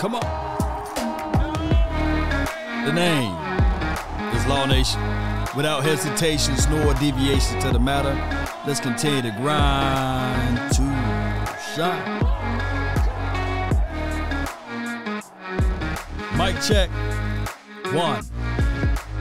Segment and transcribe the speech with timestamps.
[0.00, 0.22] Come on.
[2.86, 3.34] The name
[4.34, 4.98] is Law Nation.
[5.54, 8.14] Without hesitations nor deviations to the matter,
[8.66, 10.82] let's continue to grind to
[11.76, 12.00] shine.
[16.38, 16.88] Mic check.
[17.92, 18.24] One.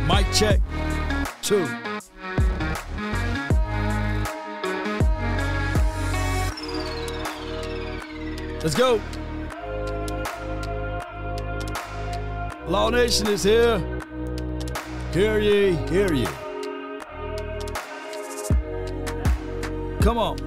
[0.07, 0.61] Mic check.
[1.41, 1.68] Two.
[8.64, 9.02] Let's go.
[12.69, 13.79] Law Nation is here.
[15.11, 16.28] Hear ye, hear ye.
[20.01, 20.37] Come on.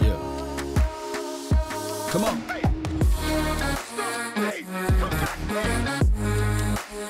[0.00, 0.16] Yeah.
[2.08, 2.42] Come on.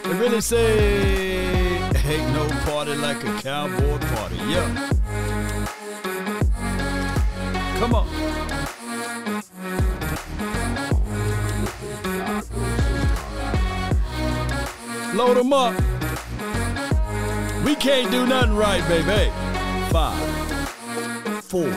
[0.03, 4.37] They really say ain't no party like a cowboy party.
[4.49, 5.00] Yeah.
[7.91, 8.07] Come on.
[15.17, 15.75] Load them up.
[17.65, 19.33] We can't do nothing right, baby.
[19.91, 20.17] Five,
[21.43, 21.71] four,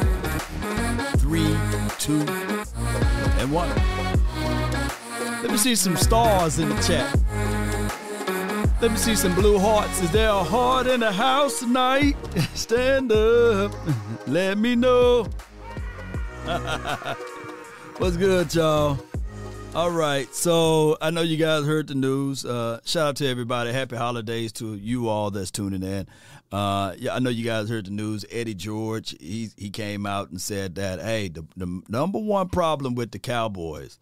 [1.18, 1.58] three,
[1.98, 2.22] two,
[3.40, 3.70] and one.
[5.42, 7.10] Let me see some stars in the chat.
[8.82, 10.00] Let me see some blue hearts.
[10.02, 12.16] Is there a heart in the house tonight?
[12.54, 13.74] Stand up.
[14.28, 15.28] Let me know.
[18.00, 19.00] What's good, y'all?
[19.74, 22.44] All right, so I know you guys heard the news.
[22.44, 23.72] Uh, shout out to everybody.
[23.72, 26.06] Happy holidays to you all that's tuning in.
[26.52, 28.26] Uh, yeah, I know you guys heard the news.
[28.30, 32.94] Eddie George, he he came out and said that hey, the, the number one problem
[32.94, 33.98] with the Cowboys,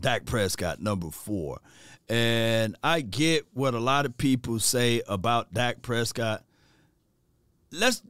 [0.00, 1.60] Dak Prescott, number four,
[2.08, 6.42] and I get what a lot of people say about Dak Prescott.
[7.70, 8.02] Let's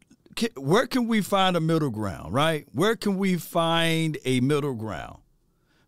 [0.57, 2.67] where can we find a middle ground, right?
[2.73, 5.19] Where can we find a middle ground?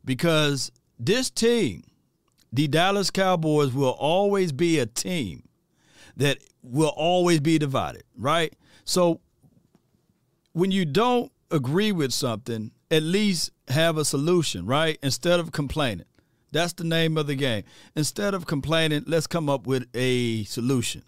[0.05, 1.85] Because this team,
[2.53, 5.49] the Dallas Cowboys, will always be a team
[6.17, 8.55] that will always be divided, right?
[8.85, 9.21] So
[10.53, 14.99] when you don't agree with something, at least have a solution, right?
[15.03, 16.07] Instead of complaining.
[16.53, 17.65] That's the name of the game.
[17.97, 21.03] Instead of complaining, let's come up with a solution.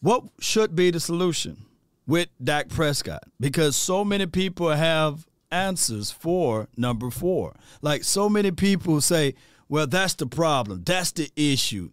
[0.00, 1.66] What should be the solution
[2.06, 3.24] with Dak Prescott?
[3.40, 7.54] Because so many people have answers for number four.
[7.80, 9.34] Like so many people say,
[9.68, 10.82] well, that's the problem.
[10.84, 11.90] That's the issue.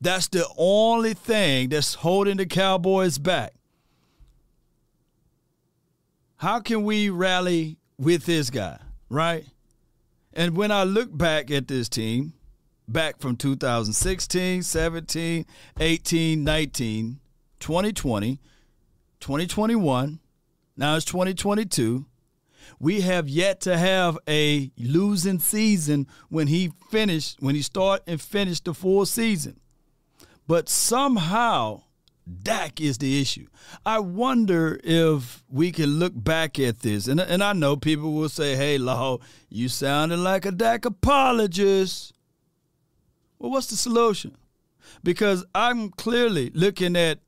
[0.00, 3.52] That's the only thing that's holding the Cowboys back.
[6.36, 8.78] How can we rally with this guy,
[9.10, 9.44] right?
[10.32, 12.32] And when I look back at this team,
[12.88, 15.44] back from 2016, 17,
[15.78, 17.20] 18, 19,
[17.60, 18.40] 2020,
[19.20, 20.20] 2021,
[20.76, 22.06] now it's 2022.
[22.78, 28.20] We have yet to have a losing season when he finished, when he start and
[28.20, 29.60] finished the full season.
[30.46, 31.82] But somehow
[32.42, 33.46] Dak is the issue.
[33.84, 37.08] I wonder if we can look back at this.
[37.08, 39.18] And, and I know people will say, hey, Law,
[39.48, 42.12] you sounded like a Dak apologist.
[43.38, 44.36] Well, what's the solution?
[45.02, 47.20] Because I'm clearly looking at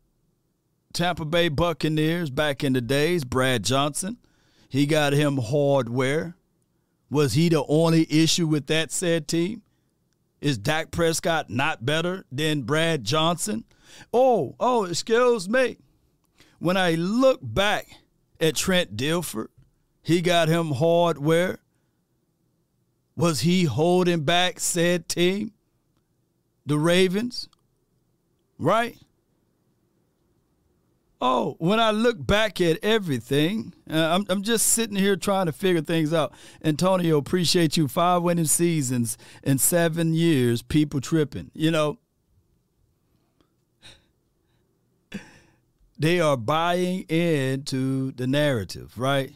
[0.92, 4.18] Tampa Bay Buccaneers back in the days, Brad Johnson.
[4.68, 6.36] He got him hardware.
[7.10, 9.62] Was he the only issue with that said team?
[10.40, 13.64] Is Dak Prescott not better than Brad Johnson?
[14.12, 15.78] Oh, oh, excuse me.
[16.58, 17.88] When I look back
[18.40, 19.48] at Trent Dilfer,
[20.02, 21.58] he got him hardware.
[23.14, 25.52] Was he holding back said team?
[26.64, 27.48] The Ravens?
[28.58, 28.96] Right?
[31.24, 35.52] Oh, when I look back at everything, uh, I'm, I'm just sitting here trying to
[35.52, 36.32] figure things out.
[36.64, 37.86] Antonio, appreciate you.
[37.86, 41.52] Five winning seasons in seven years, people tripping.
[41.54, 41.98] You know,
[45.96, 49.32] they are buying into the narrative, right?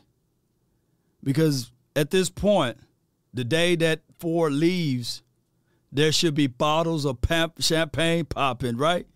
[1.22, 2.78] Because at this point,
[3.32, 5.22] the day that Ford leaves,
[5.92, 7.18] there should be bottles of
[7.60, 9.06] champagne popping, right?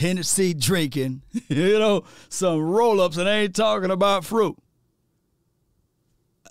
[0.00, 4.56] Hennessy drinking, you know, some roll ups, and I ain't talking about fruit.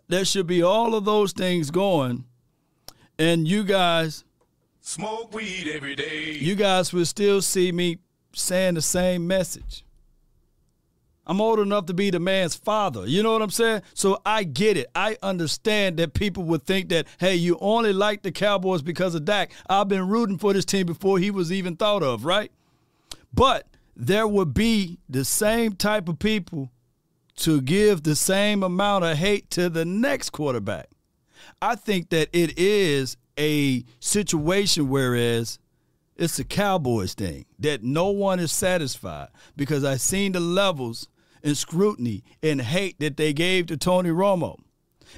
[0.08, 2.26] There should be all of those things going.
[3.18, 4.24] And you guys
[4.82, 6.38] smoke weed every day.
[6.40, 7.98] You guys will still see me
[8.34, 9.84] saying the same message.
[11.26, 13.08] I'm old enough to be the man's father.
[13.08, 13.82] You know what I'm saying?
[13.96, 14.92] So I get it.
[14.94, 19.26] I understand that people would think that, hey, you only like the Cowboys because of
[19.26, 19.52] Dak.
[19.68, 22.52] I've been rooting for this team before he was even thought of, right?
[23.34, 26.72] But there would be the same type of people
[27.38, 30.90] to give the same amount of hate to the next quarterback.
[31.62, 35.60] I think that it is a situation whereas
[36.18, 41.08] it's a Cowboys thing that no one is satisfied because I've seen the levels
[41.44, 44.58] and scrutiny and hate that they gave to Tony Romo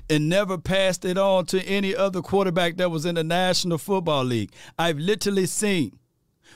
[0.10, 4.26] and never passed it on to any other quarterback that was in the National Football
[4.26, 4.52] League.
[4.78, 5.98] I've literally seen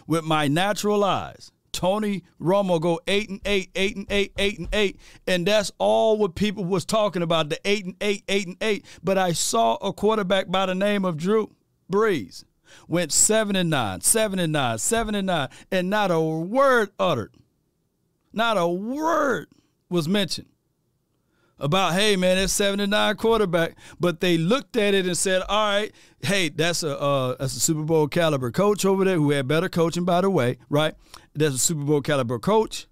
[0.07, 1.52] with my natural eyes.
[1.72, 4.98] Tony Romo go eight and eight, eight and eight, eight and eight,
[5.28, 8.86] and that's all what people was talking about the eight and eight, eight and eight.
[9.04, 11.52] But I saw a quarterback by the name of Drew
[11.92, 12.46] Brees.
[12.88, 17.36] Went seven and nine, seven and nine, seven and nine, and not a word uttered,
[18.31, 19.48] not a word
[19.90, 20.48] was mentioned
[21.60, 23.75] about, hey man, that's seven and nine quarterback.
[24.00, 25.92] But they looked at it and said, all right,
[26.25, 29.69] hey, that's a uh, that's a Super Bowl caliber coach over there who had better
[29.69, 30.94] coaching, by the way, right?
[31.33, 32.88] That's a Super Bowl caliber coach.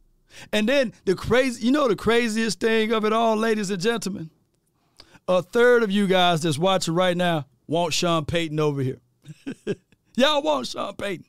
[0.52, 4.30] And then the crazy, you know, the craziest thing of it all, ladies and gentlemen,
[5.28, 9.02] a third of you guys that's watching right now want Sean Payton over here.
[10.16, 11.26] Y'all want Sean Payton,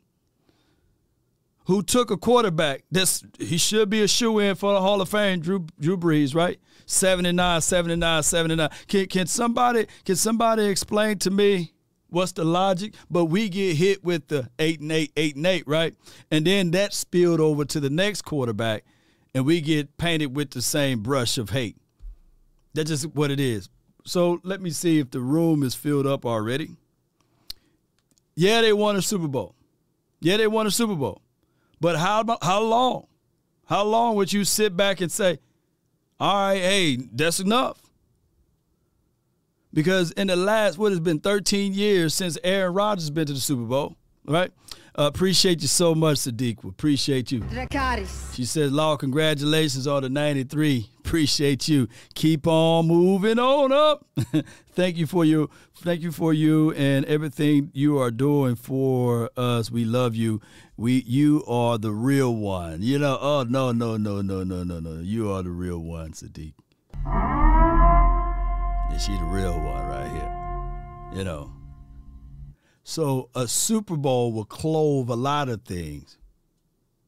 [1.66, 5.08] who took a quarterback that's he should be a shoe in for the Hall of
[5.08, 6.58] Fame, Drew Drew Brees, right?
[6.86, 8.68] 79, 79, 79.
[8.88, 11.73] Can can somebody can somebody explain to me
[12.14, 12.94] what's the logic?
[13.10, 15.94] But we get hit with the eight and eight, eight and eight, right?
[16.30, 18.84] And then that spilled over to the next quarterback,
[19.34, 21.76] and we get painted with the same brush of hate.
[22.72, 23.68] That's just what it is.
[24.04, 26.76] So let me see if the room is filled up already.
[28.36, 29.54] Yeah, they won a Super Bowl.
[30.20, 31.20] Yeah, they won a Super Bowl.
[31.80, 33.06] But how how long?
[33.66, 35.38] How long would you sit back and say,
[36.20, 37.80] "All right, hey, that's enough"?
[39.74, 43.32] Because in the last what has been 13 years since Aaron Rodgers has been to
[43.32, 44.52] the Super Bowl, right?
[44.96, 46.62] Uh, appreciate you so much, Sadiq.
[46.62, 47.42] Appreciate you.
[48.32, 50.88] She says, Law, congratulations on the 93.
[51.00, 51.88] Appreciate you.
[52.14, 54.06] Keep on moving on up.
[54.70, 55.50] thank you for you.
[55.78, 59.72] Thank you for you and everything you are doing for us.
[59.72, 60.40] We love you.
[60.76, 62.80] We you are the real one.
[62.80, 65.00] You know, oh no, no, no, no, no, no, no.
[65.00, 66.52] You are the real one, Sadiq.
[68.90, 71.18] And she the real one right here.
[71.18, 71.52] You know.
[72.82, 76.18] So a Super Bowl will clove a lot of things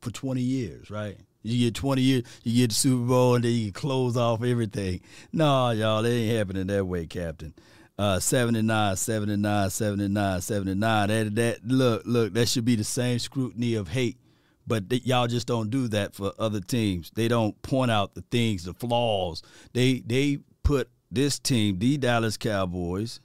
[0.00, 1.18] for 20 years, right?
[1.42, 5.00] You get 20 years, you get the Super Bowl, and then you close off everything.
[5.32, 7.54] No, y'all, it ain't happening that way, Captain.
[7.98, 11.08] Uh, 79, 79, 79, 79.
[11.08, 14.18] That, that, look, look, that should be the same scrutiny of hate.
[14.66, 17.12] But y'all just don't do that for other teams.
[17.14, 19.42] They don't point out the things, the flaws.
[19.72, 23.20] They they put this team, the Dallas Cowboys,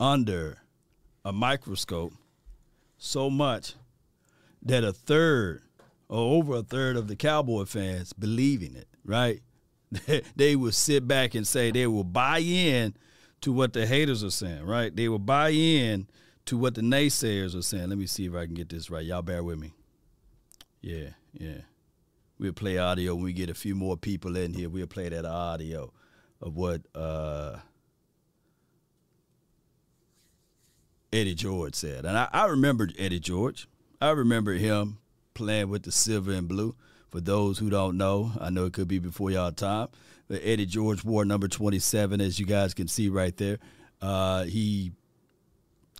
[0.00, 0.62] under
[1.22, 2.14] a microscope
[2.96, 3.74] so much
[4.62, 5.62] that a third
[6.08, 9.42] or over a third of the Cowboy fans believing it, right?
[10.36, 12.94] they will sit back and say they will buy in
[13.42, 14.94] to what the haters are saying, right?
[14.96, 16.08] They will buy in
[16.46, 17.90] to what the naysayers are saying.
[17.90, 19.04] Let me see if I can get this right.
[19.04, 19.74] Y'all bear with me.
[20.80, 21.60] Yeah, yeah.
[22.38, 24.70] We'll play audio when we get a few more people in here.
[24.70, 25.92] We'll play that audio
[26.40, 27.56] of what uh,
[31.12, 32.04] Eddie George said.
[32.04, 33.68] And I, I remember Eddie George.
[34.00, 34.98] I remember him
[35.34, 36.74] playing with the silver and blue.
[37.10, 39.88] For those who don't know, I know it could be before y'all time.
[40.28, 43.58] But Eddie George wore number 27, as you guys can see right there.
[44.02, 44.92] Uh, he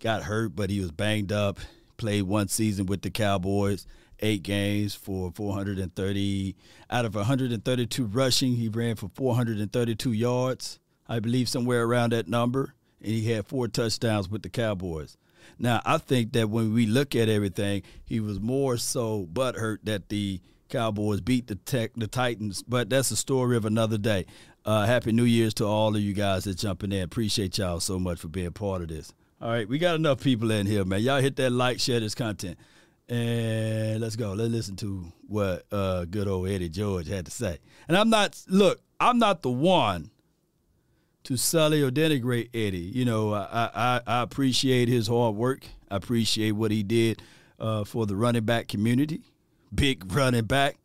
[0.01, 1.59] got hurt, but he was banged up.
[1.97, 3.87] Played one season with the Cowboys,
[4.21, 6.57] eight games for 430.
[6.91, 12.75] Out of 132 rushing, he ran for 432 yards, I believe somewhere around that number
[13.01, 15.17] and he had four touchdowns with the Cowboys.
[15.59, 20.09] Now, I think that when we look at everything, he was more so butthurt that
[20.09, 24.27] the Cowboys beat the tech, the Titans, but that's a story of another day.
[24.65, 27.03] Uh, Happy New Year's to all of you guys that jumping in.
[27.03, 29.13] Appreciate y'all so much for being part of this.
[29.41, 31.01] All right, we got enough people in here, man.
[31.01, 32.59] Y'all hit that like, share this content.
[33.09, 34.33] And let's go.
[34.33, 37.59] Let's listen to what uh, good old Eddie George had to say.
[37.89, 40.11] And I'm not, look, I'm not the one
[41.25, 42.79] to sully or denigrate Eddie.
[42.79, 45.67] You know, I, I, I appreciate his hard work.
[45.91, 47.23] I appreciate what he did
[47.59, 49.23] uh, for the running back community.
[49.75, 50.79] Big running back,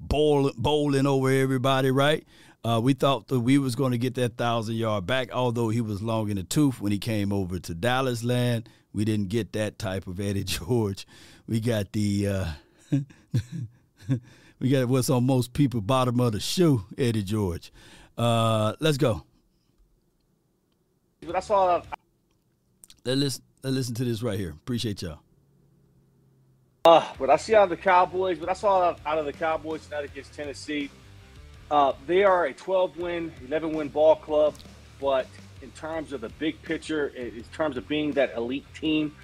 [0.00, 2.24] bowling, bowling over everybody, right?
[2.64, 5.80] Uh, we thought that we was going to get that thousand yard back, although he
[5.80, 8.68] was long in the tooth when he came over to Dallas land.
[8.92, 11.06] We didn't get that type of Eddie George.
[11.48, 12.46] We got the uh,
[14.58, 17.72] we got what's on most people bottom of the shoe, Eddie George.
[18.18, 19.22] Uh, let's go.
[21.22, 21.82] That's all.
[23.04, 24.50] Let's listen, let's listen to this right here.
[24.50, 25.20] Appreciate y'all.
[26.84, 29.84] Uh, what I see out of the Cowboys, what I saw out of the Cowboys
[29.86, 30.88] tonight against Tennessee,
[31.68, 34.54] uh, they are a 12 win, 11 win ball club,
[35.00, 35.26] but
[35.62, 39.16] in terms of the big picture, in terms of being that elite team,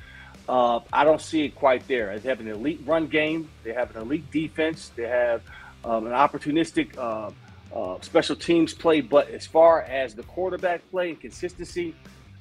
[0.49, 2.19] uh, I don't see it quite there.
[2.19, 5.43] They have an elite run game, they have an elite defense, they have
[5.85, 7.31] um, an opportunistic uh,
[7.75, 11.95] uh, special teams play, but as far as the quarterback play and consistency,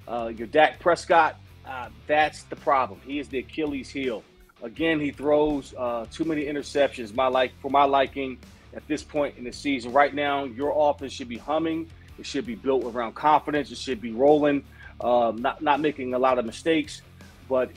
[0.07, 2.99] uh, your Dak Prescott, uh, that's the problem.
[3.05, 4.23] He is the Achilles heel.
[4.61, 7.15] Again, he throws uh, too many interceptions.
[7.15, 8.37] My like for my liking
[8.73, 9.91] at this point in the season.
[9.91, 11.89] Right now, your offense should be humming.
[12.19, 13.71] It should be built around confidence.
[13.71, 14.63] It should be rolling,
[14.99, 17.01] um, not not making a lot of mistakes.
[17.49, 17.71] But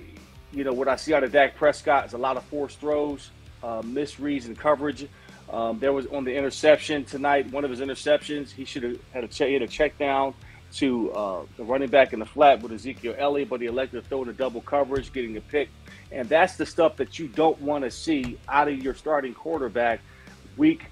[0.55, 3.31] you know what I see out of Dak Prescott is a lot of forced throws,
[3.63, 5.09] uh, misreads and coverage.
[5.51, 7.51] Um, there was on the interception tonight.
[7.53, 10.35] One of his interceptions, he should have had a check, hit a check down
[10.75, 14.09] to uh, the running back in the flat with Ezekiel Elliott, but he elected to
[14.09, 15.69] throw in a double coverage, getting a pick.
[16.11, 20.01] And that's the stuff that you don't want to see out of your starting quarterback
[20.57, 20.87] week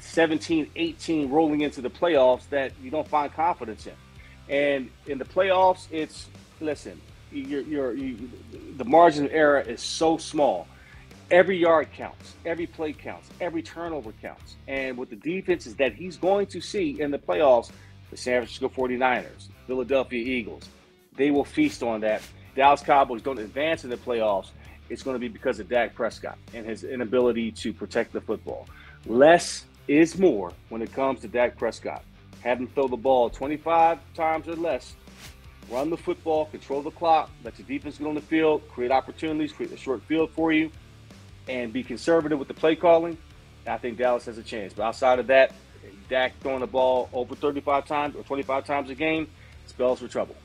[0.00, 3.94] 17, 18 rolling into the playoffs that you don't find confidence in.
[4.48, 6.28] And in the playoffs, it's
[6.60, 7.00] listen,
[7.40, 8.16] you're, you're,
[8.76, 10.66] the margin of error is so small.
[11.30, 14.56] Every yard counts, every play counts, every turnover counts.
[14.68, 17.70] And with the defenses that he's going to see in the playoffs,
[18.10, 20.68] the San Francisco 49ers, Philadelphia Eagles,
[21.16, 22.22] they will feast on that.
[22.54, 24.50] Dallas Cowboys don't advance in the playoffs.
[24.88, 28.68] It's going to be because of Dak Prescott and his inability to protect the football.
[29.06, 32.02] Less is more when it comes to Dak Prescott.
[32.42, 34.94] Have him throw the ball 25 times or less,
[35.70, 39.52] run the football, control the clock, let your defense get on the field, create opportunities,
[39.52, 40.70] create a short field for you,
[41.48, 43.16] and be conservative with the play calling.
[43.66, 44.72] I think Dallas has a chance.
[44.72, 45.52] But outside of that,
[46.08, 49.28] Dak throwing the ball over 35 times or 25 times a game
[49.66, 50.36] spells for trouble.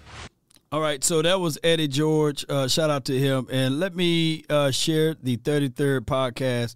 [0.72, 2.46] All right, so that was Eddie George.
[2.48, 3.48] Uh, shout out to him.
[3.52, 6.76] And let me uh, share the 33rd podcast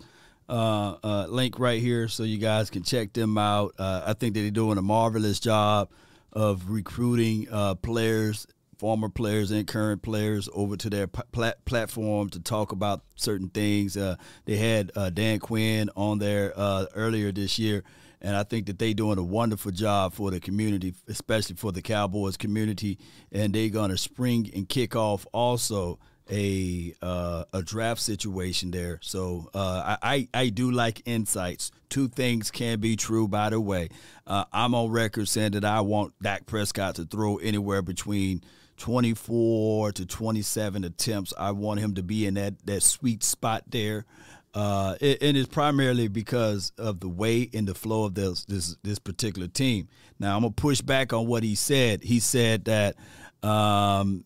[0.49, 3.75] uh, uh, link right here so you guys can check them out.
[3.77, 5.89] Uh, I think that they're doing a marvelous job
[6.33, 8.45] of recruiting uh, players,
[8.77, 13.95] former players and current players over to their plat- platform to talk about certain things.
[13.95, 16.53] Uh, they had uh, Dan Quinn on there
[16.95, 17.83] earlier this year.
[18.23, 21.81] And I think that they're doing a wonderful job for the community, especially for the
[21.81, 22.97] Cowboys community.
[23.33, 25.99] And they're going to spring and kick off also
[26.29, 28.99] a uh, a draft situation there.
[29.01, 31.71] So uh, I I do like insights.
[31.89, 33.89] Two things can be true, by the way.
[34.25, 38.41] Uh, I'm on record saying that I want Dak Prescott to throw anywhere between
[38.77, 41.33] 24 to 27 attempts.
[41.37, 44.05] I want him to be in that that sweet spot there.
[44.55, 48.99] Uh, and it's primarily because of the way and the flow of this this this
[48.99, 49.87] particular team.
[50.19, 52.03] Now I'm gonna push back on what he said.
[52.03, 52.95] He said that
[53.41, 54.25] um,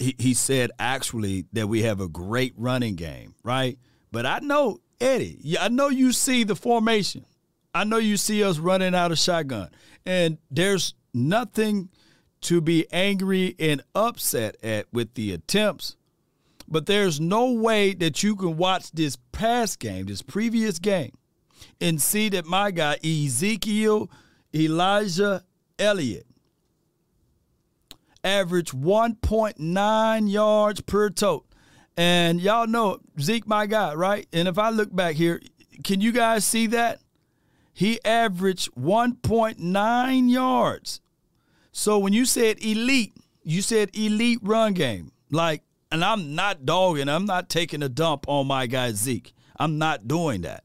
[0.00, 3.78] he, he said actually that we have a great running game, right?
[4.10, 7.24] But I know, Eddie, I know you see the formation.
[7.72, 9.70] I know you see us running out of shotgun.
[10.04, 11.90] And there's nothing
[12.42, 15.96] to be angry and upset at with the attempts.
[16.66, 21.12] But there's no way that you can watch this past game, this previous game,
[21.80, 24.10] and see that my guy, Ezekiel
[24.54, 25.44] Elijah
[25.78, 26.26] Elliott,
[28.24, 31.46] average 1.9 yards per tote.
[31.96, 34.26] And y'all know Zeke, my guy, right?
[34.32, 35.40] And if I look back here,
[35.84, 37.00] can you guys see that?
[37.72, 41.00] He averaged 1.9 yards.
[41.72, 43.12] So when you said elite,
[43.42, 45.12] you said elite run game.
[45.30, 45.62] Like,
[45.92, 49.32] and I'm not dogging, I'm not taking a dump on my guy Zeke.
[49.58, 50.64] I'm not doing that.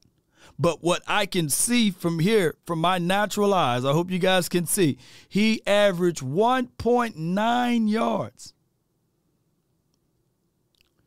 [0.58, 4.48] But what I can see from here, from my natural eyes, I hope you guys
[4.48, 4.98] can see,
[5.28, 8.54] he averaged 1.9 yards.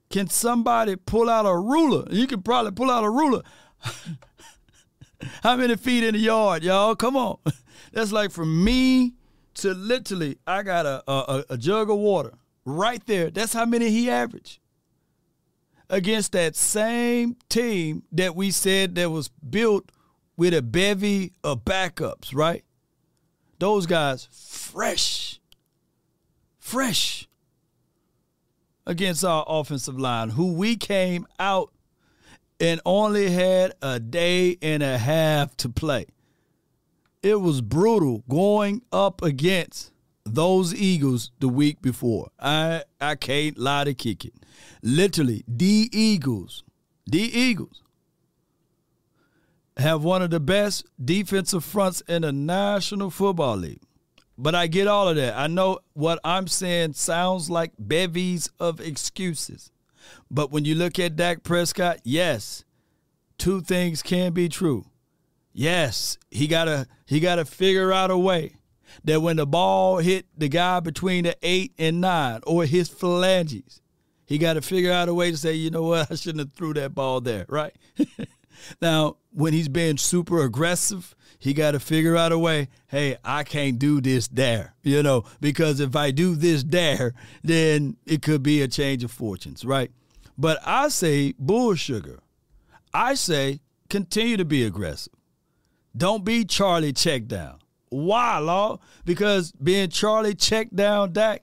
[0.10, 2.06] Can somebody pull out a ruler?
[2.12, 3.42] You can probably pull out a ruler.
[5.44, 6.96] How many feet in the yard, y'all?
[6.96, 7.38] Come on.
[7.94, 9.14] That's like from me
[9.56, 12.34] to literally, I got a, a, a jug of water
[12.66, 13.30] right there.
[13.30, 14.60] That's how many he averaged
[15.90, 19.92] against that same team that we said that was built
[20.38, 22.64] with a bevy of backups, right?
[23.60, 25.40] Those guys fresh,
[26.58, 27.28] fresh
[28.86, 31.72] against our offensive line, who we came out
[32.60, 36.06] and only had a day and a half to play.
[37.22, 39.92] It was brutal going up against
[40.26, 42.30] those Eagles the week before.
[42.40, 44.34] I I can't lie to kick it.
[44.82, 46.64] Literally, the Eagles,
[47.06, 47.84] the Eagles
[49.78, 53.82] have one of the best defensive fronts in the National Football League.
[54.38, 55.38] But I get all of that.
[55.38, 59.72] I know what I'm saying sounds like bevies of excuses.
[60.32, 62.64] But when you look at Dak Prescott, yes,
[63.38, 64.86] two things can be true.
[65.52, 68.54] Yes, he gotta he gotta figure out a way
[69.04, 73.82] that when the ball hit the guy between the eight and nine or his phalanges,
[74.30, 76.54] he got to figure out a way to say, you know what, I shouldn't have
[76.54, 77.76] threw that ball there, right?
[78.82, 82.68] now, when he's being super aggressive, he got to figure out a way.
[82.88, 87.98] Hey, I can't do this there, you know, because if I do this there, then
[88.06, 89.90] it could be a change of fortunes, right?
[90.38, 92.20] But I say bull sugar.
[92.94, 95.14] I say continue to be aggressive.
[95.98, 97.58] Don't be Charlie check down.
[97.90, 98.80] Why, Law?
[99.06, 101.42] Because being Charlie check down Dak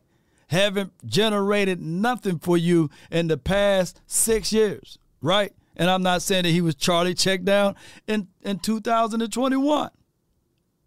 [0.48, 5.52] haven't generated nothing for you in the past six years, right?
[5.76, 7.76] And I'm not saying that he was Charlie check down
[8.06, 9.90] in, in 2021,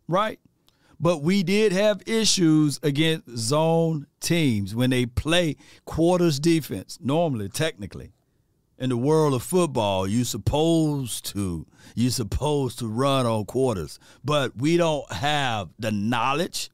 [0.08, 0.40] right?
[1.00, 8.12] But we did have issues against zone teams when they play quarters defense, normally, technically.
[8.78, 14.56] In the world of football, you supposed to you supposed to run on quarters, but
[14.56, 16.70] we don't have the knowledge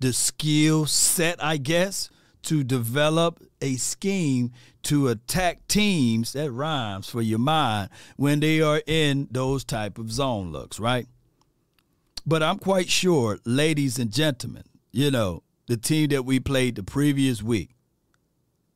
[0.00, 2.10] the skill set, I guess,
[2.42, 4.52] to develop a scheme
[4.84, 10.10] to attack teams that rhymes for your mind when they are in those type of
[10.10, 11.06] zone looks, right?
[12.24, 16.82] But I'm quite sure, ladies and gentlemen, you know, the team that we played the
[16.82, 17.70] previous week,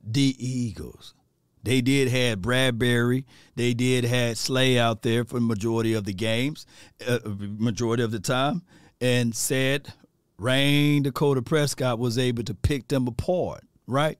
[0.02, 1.14] the Eagles,
[1.62, 3.24] they did had Bradberry,
[3.54, 6.66] they did had Slay out there for the majority of the games,
[7.06, 8.62] uh, majority of the time,
[9.00, 9.92] and said
[10.42, 14.18] Rayne Dakota Prescott was able to pick them apart, right?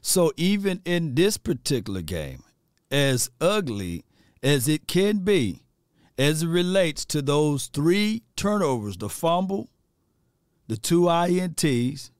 [0.00, 2.44] So even in this particular game,
[2.92, 4.04] as ugly
[4.40, 5.64] as it can be,
[6.16, 9.68] as it relates to those three turnovers, the fumble,
[10.68, 12.12] the two INTs,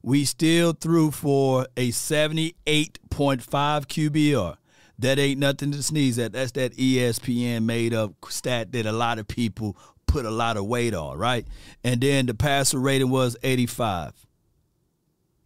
[0.00, 4.56] we still threw for a 78.5 QBR.
[4.96, 6.34] That ain't nothing to sneeze at.
[6.34, 9.76] That's that ESPN made up stat that a lot of people
[10.10, 11.46] put a lot of weight on, right?
[11.84, 14.12] And then the passer rating was 85,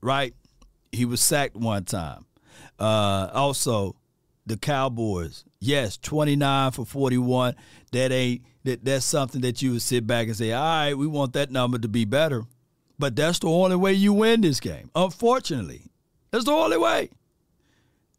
[0.00, 0.34] right?
[0.90, 2.24] He was sacked one time.
[2.78, 3.94] Uh, also,
[4.46, 7.54] the Cowboys, yes, 29 for 41.
[7.92, 11.06] That ain't that that's something that you would sit back and say, all right, we
[11.06, 12.44] want that number to be better.
[12.98, 14.90] But that's the only way you win this game.
[14.94, 15.82] Unfortunately.
[16.30, 17.10] That's the only way.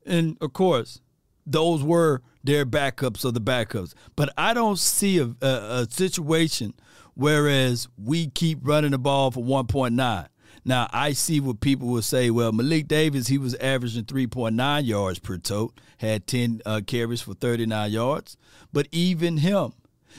[0.06, 1.02] And of course,
[1.46, 3.94] those were their backups of the backups.
[4.16, 6.74] But I don't see a, a, a situation
[7.16, 10.28] whereas we keep running the ball for 1.9.
[10.68, 15.20] Now, I see what people will say, well, Malik Davis, he was averaging 3.9 yards
[15.20, 18.36] per tote, had 10 uh, carries for 39 yards.
[18.74, 19.74] But even him,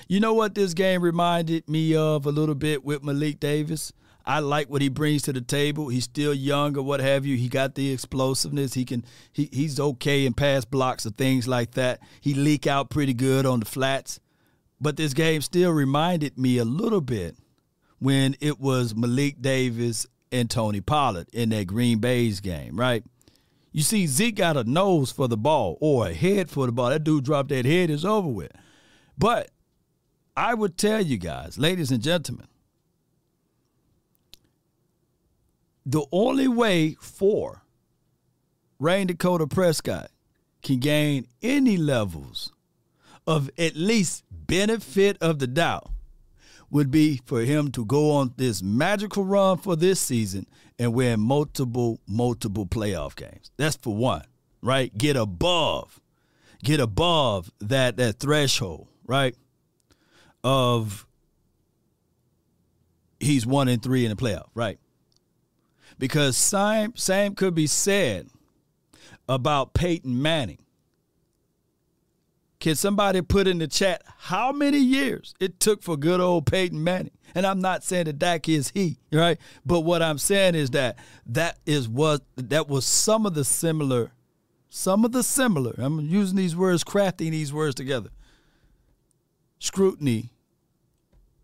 [0.07, 3.93] you know what this game reminded me of a little bit with Malik Davis?
[4.27, 5.89] I like what he brings to the table.
[5.89, 7.37] He's still young or what have you.
[7.37, 8.75] He got the explosiveness.
[8.75, 12.01] He can he, he's okay in pass blocks or things like that.
[12.21, 14.19] He leak out pretty good on the flats.
[14.81, 17.37] But this game still reminded me a little bit
[17.99, 23.05] when it was Malik Davis and Tony Pollard in that Green Bay's game, right?
[23.73, 26.91] You see, Zeke got a nose for the ball or a head for the ball.
[26.91, 28.53] That dude dropped that head, is over with.
[29.17, 29.51] But
[30.37, 32.47] I would tell you guys, ladies and gentlemen,
[35.87, 37.62] the only way for
[38.81, 40.11] Rayne Dakota Prescott
[40.62, 42.53] can gain any levels
[43.25, 45.88] of at least benefit of the doubt
[46.70, 50.46] would be for him to go on this magical run for this season
[50.77, 53.53] and win multiple, multiple playoff games.
[53.57, 54.25] That's for one,
[54.61, 54.96] right?
[54.99, 56.01] Get above,
[56.64, 59.37] get above that that threshold, right?
[60.42, 61.07] Of
[63.20, 64.81] he's one and three in the playoff, right?
[65.99, 68.29] Because same same could be said
[69.29, 70.59] about Peyton Manning.
[72.59, 76.83] Can somebody put in the chat how many years it took for good old Peyton
[76.83, 77.13] Manning?
[77.35, 79.39] And I'm not saying that Dak is he, right?
[79.65, 84.13] But what I'm saying is that that is what that was some of the similar,
[84.71, 85.75] some of the similar.
[85.77, 88.11] I'm using these words, crafting these words together.
[89.59, 90.31] Scrutiny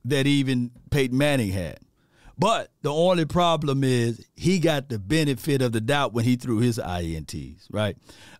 [0.05, 1.79] that even Peyton Manning had.
[2.42, 6.59] But the only problem is he got the benefit of the doubt when he threw
[6.59, 7.96] his INTs, right?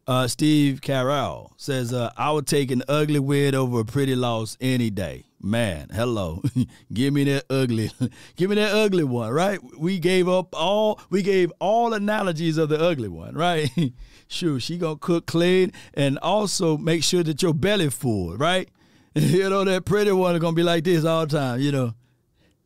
[0.09, 4.57] Uh, Steve Carroll says, uh, I would take an ugly win over a pretty loss
[4.61, 5.27] any day.
[5.41, 6.43] Man, hello.
[6.93, 7.93] give me that ugly.
[8.37, 9.61] give me that ugly one, right?
[9.79, 13.71] We gave up all we gave all analogies of the ugly one, right?
[14.27, 18.69] sure, she gonna cook clean and also make sure that your belly full, right?
[19.15, 21.95] you know, that pretty one is gonna be like this all the time, you know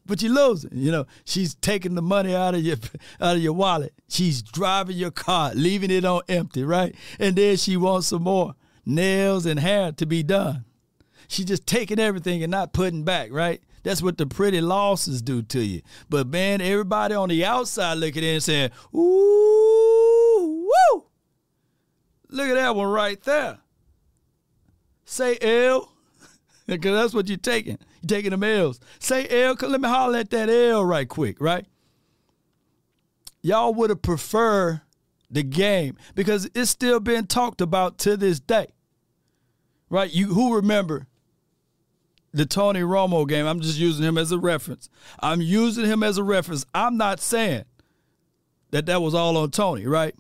[0.07, 0.71] but you're losing.
[0.73, 2.77] You know, she's taking the money out of your
[3.21, 3.95] out of your wallet.
[4.09, 6.95] She's driving your car, leaving it on empty, right?
[7.19, 10.65] And then she wants some more nails and hair to be done.
[11.29, 13.61] She's just taking everything and not putting back, right?
[13.83, 15.83] That's what the pretty losses do to you.
[16.09, 21.05] But man, everybody on the outside looking in saying, ooh, woo.
[22.29, 23.59] Look at that one right there.
[25.05, 25.93] Say L,
[26.67, 27.79] because that's what you're taking.
[28.07, 28.81] Taking them L's.
[28.99, 31.67] Say L, let me holler at that L right quick, right?
[33.43, 34.81] Y'all would have preferred
[35.31, 38.67] the game because it's still being talked about to this day.
[39.89, 40.11] Right?
[40.11, 41.07] You who remember
[42.33, 43.47] the Tony Romo game?
[43.47, 44.89] I'm just using him as a reference.
[45.21, 46.67] I'm using him as a reference.
[46.75, 47.65] I'm not saying
[48.71, 50.15] that that was all on Tony, right?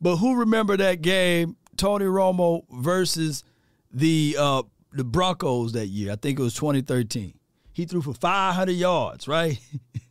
[0.00, 3.44] But who remember that game, Tony Romo versus
[3.92, 6.12] the uh, the Broncos that year?
[6.12, 7.34] I think it was 2013.
[7.72, 9.58] He threw for 500 yards, right?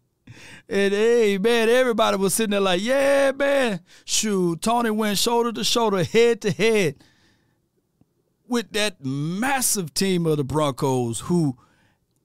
[0.70, 5.64] and hey, man, everybody was sitting there like, yeah, man, shoot, Tony went shoulder to
[5.64, 6.96] shoulder, head to head
[8.48, 11.58] with that massive team of the Broncos who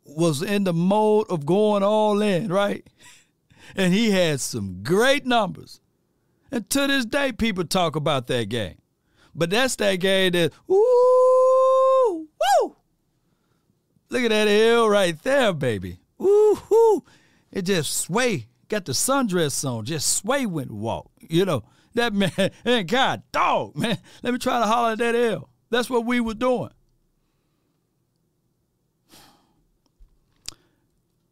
[0.04, 2.86] was in the mode of going all in, right?
[3.74, 5.80] And he had some great numbers.
[6.52, 8.76] And to this day, people talk about that game.
[9.34, 11.75] But that's that game that, ooh,
[12.40, 12.76] woo!
[14.10, 15.98] Look at that hill right there, baby.
[16.20, 17.04] Ooh, woo!
[17.50, 18.48] It just sway.
[18.68, 21.10] Got the sundress on, just sway when walk.
[21.20, 23.98] You know, that man, and God, dog, man.
[24.22, 25.48] Let me try to holler at that hill.
[25.70, 26.70] That's what we were doing.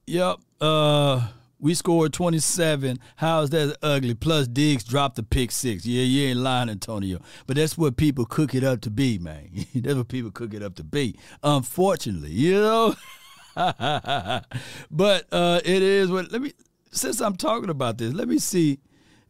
[0.06, 0.36] Yep.
[0.60, 1.28] Uh
[1.64, 2.98] we scored 27.
[3.16, 4.12] How's that ugly?
[4.12, 5.86] Plus Diggs dropped the pick six.
[5.86, 7.20] Yeah, you ain't lying, Antonio.
[7.46, 9.48] But that's what people cook it up to be, man.
[9.74, 11.18] that's what people cook it up to be.
[11.42, 12.94] Unfortunately, you know.
[13.56, 16.30] but uh, it is what.
[16.30, 16.52] Let me.
[16.92, 18.78] Since I'm talking about this, let me see,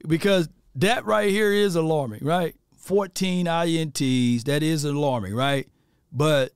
[0.09, 2.57] because that right here is alarming, right?
[2.79, 4.43] 14 INTs.
[4.43, 5.69] That is alarming, right?
[6.11, 6.51] But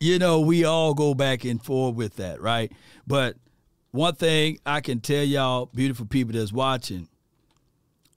[0.00, 2.72] you know, we all go back and forth with that, right?
[3.06, 3.36] But
[3.92, 7.08] one thing I can tell y'all, beautiful people that's watching,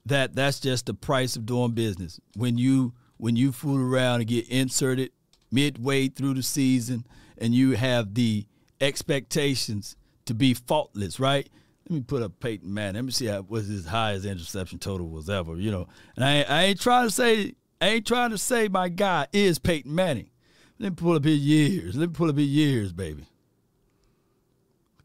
[0.06, 2.20] that that's just the price of doing business.
[2.36, 5.10] When you when you fool around and get inserted
[5.50, 7.06] midway through the season,
[7.38, 8.46] and you have the
[8.80, 11.48] expectations to be faultless, right?
[11.88, 12.94] Let me put up Peyton Manning.
[12.94, 15.56] Let me see how was his highest interception total was ever.
[15.56, 18.88] You know, and I, I ain't trying to say I ain't trying to say my
[18.88, 20.30] guy is Peyton Manning.
[20.78, 21.94] Let me pull up his years.
[21.94, 23.26] Let me pull up his years, baby.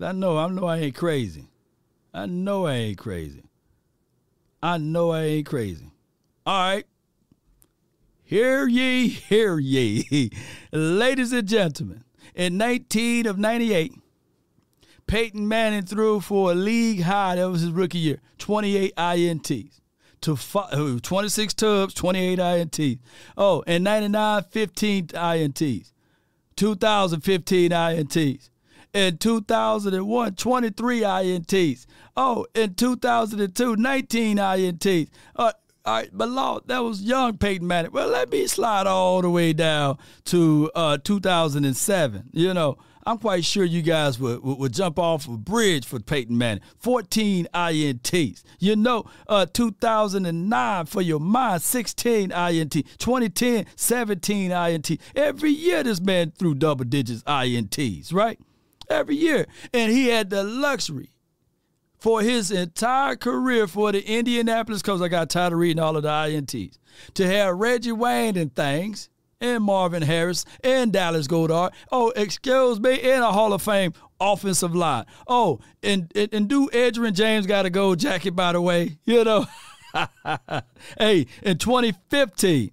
[0.01, 1.49] I know, I know I ain't crazy.
[2.13, 3.43] I know I ain't crazy.
[4.63, 5.91] I know I ain't crazy.
[6.45, 6.85] All right.
[8.23, 10.31] Hear ye, hear ye.
[10.71, 13.93] Ladies and gentlemen, in 19 of 98,
[15.07, 19.81] Peyton Manning threw for a league high, that was his rookie year, 28 INTs.
[20.21, 22.99] To five, 26 tubs, 28 INTs.
[23.37, 25.91] Oh, and 99, 15 INTs.
[26.55, 28.49] 2015 INTs
[28.93, 31.85] in 2001, 23 INTs.
[32.17, 35.09] Oh, in 2002, 19 INTs.
[35.35, 35.51] Uh,
[35.85, 37.91] all right, but Lord, that was young Peyton Manning.
[37.91, 42.29] Well, let me slide all the way down to uh, 2007.
[42.33, 45.99] You know, I'm quite sure you guys would, would, would, jump off a bridge for
[45.99, 46.61] Peyton Manning.
[46.79, 48.43] 14 INTs.
[48.59, 52.71] You know, uh, 2009 for your mind, 16 INT.
[52.73, 54.91] 2010, 17 INT.
[55.15, 58.39] Every year this man threw double digits INTs, right?
[58.89, 59.45] Every year.
[59.73, 61.11] And he had the luxury
[61.99, 65.01] for his entire career for the Indianapolis Colts.
[65.01, 66.77] I got tired of reading all of the INTs.
[67.15, 69.09] To have Reggie Wayne and things,
[69.41, 71.71] and Marvin Harris, and Dallas Goedert.
[71.91, 75.05] Oh, excuse me, and a Hall of Fame offensive line.
[75.27, 78.97] Oh, and, and, and do Edgerrin James got a gold jacket, by the way?
[79.05, 79.45] You know.
[80.99, 82.71] hey, in 2015,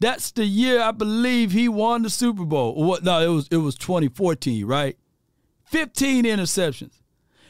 [0.00, 2.74] that's the year I believe he won the Super Bowl.
[2.74, 3.02] What?
[3.02, 4.96] No, it was it was 2014, right?
[5.68, 7.00] 15 interceptions.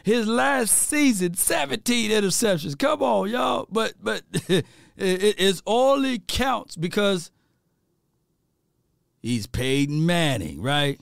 [0.04, 2.78] His last season, 17 interceptions.
[2.78, 3.66] Come on, y'all.
[3.70, 4.64] But but it,
[4.96, 7.30] it's only counts because
[9.20, 10.98] he's Peyton Manning, right?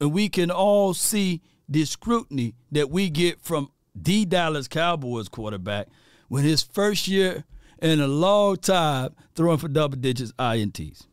[0.00, 5.88] And we can all see the scrutiny that we get from the Dallas Cowboys quarterback
[6.28, 7.44] when his first year
[7.80, 11.06] in a long time throwing for double digits INTs.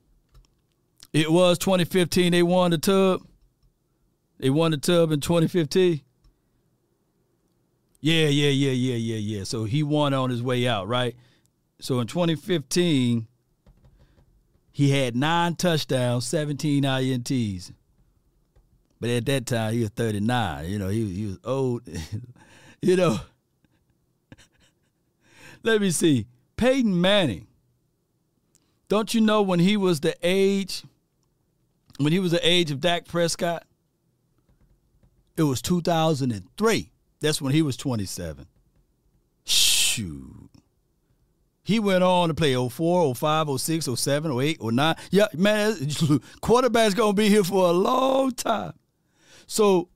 [1.12, 3.22] It was 2015 they won the tub.
[4.44, 6.02] They won the tub in 2015.
[8.02, 9.44] Yeah, yeah, yeah, yeah, yeah, yeah.
[9.46, 11.16] So he won on his way out, right?
[11.80, 13.26] So in 2015,
[14.74, 17.72] he had nine touchdowns, 17 INTs.
[19.00, 20.66] But at that time, he was 39.
[20.66, 21.84] You know, he, he was old.
[22.82, 23.22] you know,
[25.64, 26.28] let me see.
[26.58, 27.48] Peyton Manning.
[28.90, 30.84] Don't you know when he was the age,
[31.98, 33.66] when he was the age of Dak Prescott?
[35.36, 36.92] It was 2003.
[37.22, 38.46] That's when he was 27.
[39.46, 40.50] Shoot.
[41.64, 44.96] He went on to play 04, 05, 06, 07, 08, 09.
[45.12, 45.76] Yeah, man,
[46.42, 48.74] quarterback's going to be here for a long time.
[49.48, 49.90] So,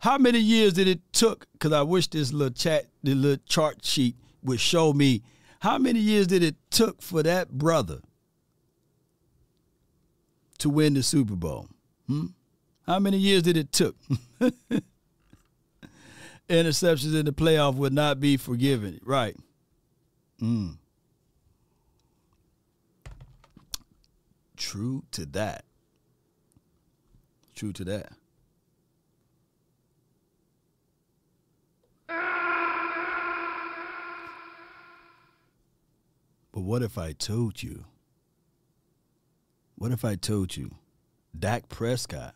[0.00, 1.46] how many years did it took?
[1.52, 5.22] Because I wish this little chat, the little chart sheet would show me
[5.60, 8.00] how many years did it took for that brother
[10.58, 11.68] to win the Super Bowl?
[12.08, 12.26] Hmm?
[12.86, 13.96] How many years did it took?
[16.48, 19.00] Interceptions in the playoff would not be forgiven.
[19.02, 19.36] Right.
[20.40, 20.76] Mm.
[24.56, 25.64] True to that.
[27.56, 28.12] True to that.
[36.52, 37.84] But what if I told you?
[39.74, 40.70] What if I told you
[41.38, 42.35] Dak Prescott,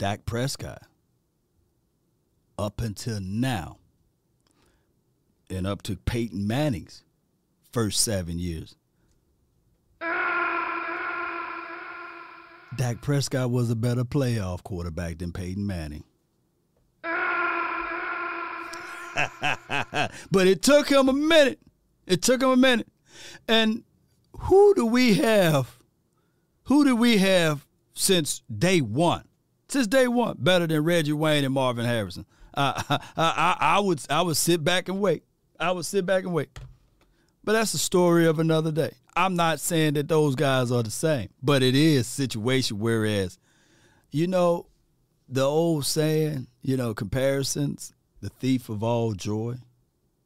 [0.00, 0.82] Dak Prescott,
[2.58, 3.76] up until now,
[5.50, 7.04] and up to Peyton Manning's
[7.70, 8.76] first seven years,
[12.74, 16.04] Dak Prescott was a better playoff quarterback than Peyton Manning.
[20.30, 21.58] but it took him a minute.
[22.06, 22.88] It took him a minute.
[23.46, 23.84] And
[24.32, 25.76] who do we have?
[26.64, 29.24] Who do we have since day one?
[29.70, 32.26] Since day one, better than Reggie Wayne and Marvin Harrison.
[32.56, 35.22] I, I, I would I would sit back and wait.
[35.60, 36.58] I would sit back and wait.
[37.44, 38.94] But that's the story of another day.
[39.14, 42.80] I'm not saying that those guys are the same, but it is situation.
[42.80, 43.38] Whereas,
[44.10, 44.66] you know,
[45.28, 49.54] the old saying, you know, comparisons, the thief of all joy,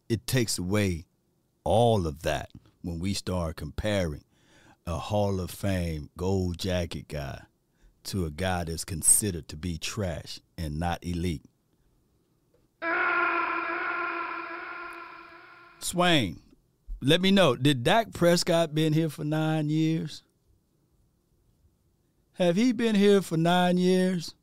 [0.09, 1.04] it takes away
[1.64, 2.48] all of that
[2.80, 4.24] when we start comparing
[4.87, 7.42] a Hall of Fame gold jacket guy
[8.04, 11.44] to a guy that's considered to be trash and not elite.
[15.78, 16.40] Swain,
[17.02, 17.56] let me know.
[17.56, 20.22] Did Dak Prescott been here for nine years?
[22.34, 24.34] Have he been here for nine years?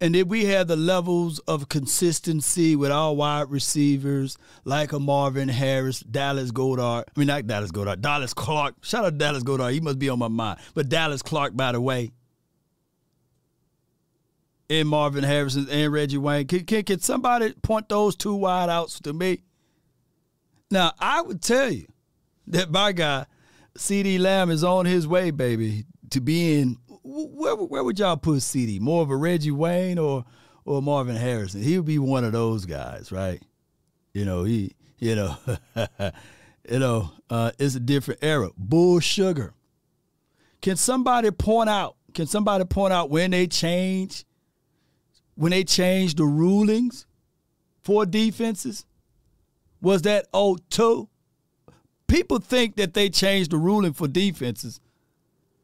[0.00, 5.48] And did we have the levels of consistency with our wide receivers like a Marvin
[5.50, 7.04] Harris, Dallas Goedert?
[7.14, 8.76] I mean, not Dallas Goedert, Dallas Clark.
[8.82, 9.72] Shout out Dallas Goedert.
[9.72, 10.58] He must be on my mind.
[10.72, 12.12] But Dallas Clark, by the way,
[14.70, 16.46] and Marvin Harrison and Reggie Wayne.
[16.46, 19.42] Can, can, can somebody point those two wideouts to me?
[20.70, 21.88] Now, I would tell you
[22.46, 23.26] that my guy,
[23.76, 28.80] CeeDee Lamb, is on his way, baby, to being where, where would y'all put CeeDee?
[28.80, 30.24] More of a Reggie Wayne or
[30.64, 31.62] or Marvin Harrison?
[31.62, 33.42] He would be one of those guys, right?
[34.12, 35.36] You know, he, you know,
[36.68, 38.50] you know, uh, it's a different era.
[38.56, 39.54] Bull sugar.
[40.62, 41.96] Can somebody point out?
[42.14, 44.24] Can somebody point out when they change?
[45.40, 47.06] When they changed the rulings
[47.82, 48.84] for defenses?
[49.80, 51.08] Was that 02?
[52.06, 54.82] People think that they changed the ruling for defenses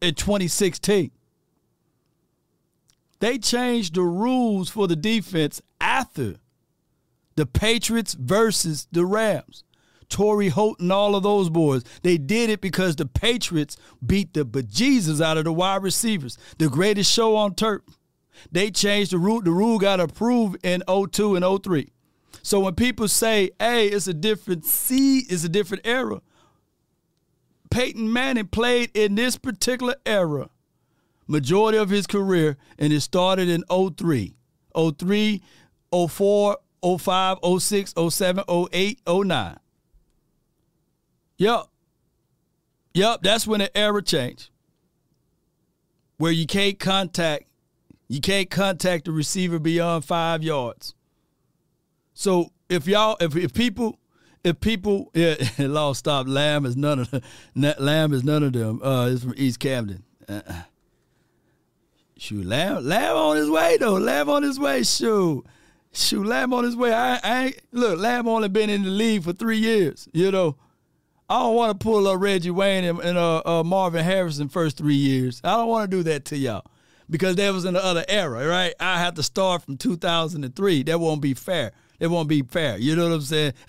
[0.00, 1.10] in 2016.
[3.20, 6.36] They changed the rules for the defense after
[7.34, 9.62] the Patriots versus the Rams.
[10.08, 11.84] Torry Holt and all of those boys.
[12.00, 16.38] They did it because the Patriots beat the bejesus out of the wide receivers.
[16.56, 17.82] The greatest show on turf.
[18.50, 19.40] They changed the rule.
[19.40, 21.92] The rule got approved in 02 and 03.
[22.42, 26.20] So when people say, hey, it's a different C, it's a different era.
[27.70, 30.50] Peyton Manning played in this particular era
[31.26, 34.36] majority of his career, and it started in 03.
[34.74, 35.42] 03,
[36.08, 36.56] 04,
[36.98, 39.56] 05, 06, 07, 08, 09.
[41.38, 41.62] Yep.
[42.94, 44.50] Yep, that's when the era changed.
[46.18, 47.44] Where you can't contact,
[48.08, 50.94] you can't contact the receiver beyond five yards.
[52.14, 53.98] So if y'all, if, if people,
[54.44, 56.26] if people, yeah, law stop.
[56.28, 57.22] Lamb is none of them.
[57.54, 58.80] Lamb is none of them.
[58.82, 60.04] Uh, it's from East Camden.
[60.28, 60.62] Uh-uh.
[62.18, 63.94] Shoot, Lamb, Lamb on his way though.
[63.94, 64.82] Lamb on his way.
[64.82, 65.44] Shoot,
[65.92, 66.94] shoot, Lamb on his way.
[66.94, 67.98] I, I ain't look.
[67.98, 70.08] Lamb only been in the league for three years.
[70.14, 70.56] You know,
[71.28, 74.78] I don't want to pull up Reggie Wayne and, and uh, uh, Marvin Harrison first
[74.78, 75.42] three years.
[75.44, 76.64] I don't want to do that to y'all
[77.08, 78.74] because that was in the other era, right?
[78.80, 80.82] I have to start from 2003.
[80.84, 81.72] That won't be fair.
[81.98, 82.76] It won't be fair.
[82.76, 83.52] You know what I'm saying?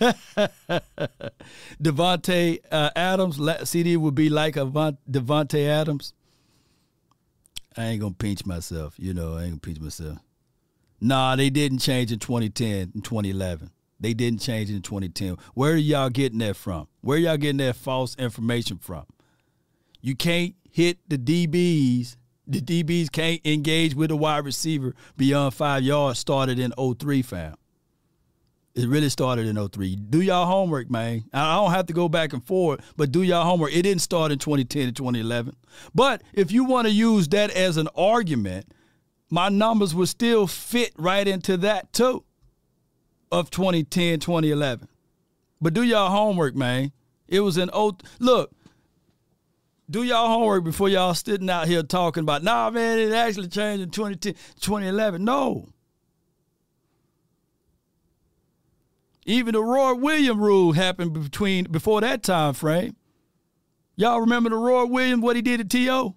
[1.82, 6.12] Davante uh, Adams, CeeDee would be like a Davante Adams.
[7.76, 8.94] I ain't gonna pinch myself.
[8.98, 10.18] You know, I ain't gonna pinch myself.
[11.00, 13.70] Nah, they didn't change in 2010 and 2011.
[14.00, 15.36] They didn't change in 2010.
[15.54, 16.88] Where are y'all getting that from?
[17.00, 19.06] Where y'all getting that false information from?
[20.00, 22.16] You can't hit the DBs.
[22.50, 26.18] The DBs can't engage with a wide receiver beyond five yards.
[26.18, 27.54] Started in 03, fam.
[28.74, 29.96] It really started in 03.
[29.96, 31.24] Do y'all homework, man.
[31.32, 33.74] I don't have to go back and forth, but do y'all homework.
[33.74, 35.56] It didn't start in 2010 and 2011.
[35.94, 38.72] But if you want to use that as an argument,
[39.30, 42.24] my numbers would still fit right into that too
[43.30, 44.88] of 2010, 2011.
[45.60, 46.92] But do y'all homework, man.
[47.26, 48.52] It was an old oh, look.
[49.90, 53.82] Do y'all homework before y'all sitting out here talking about, nah, man, it actually changed
[53.82, 55.24] in 2010, 2011.
[55.24, 55.68] No.
[59.24, 62.96] Even the Roy Williams rule happened between before that time frame.
[63.96, 66.14] Y'all remember the Roy Williams, what he did at TO?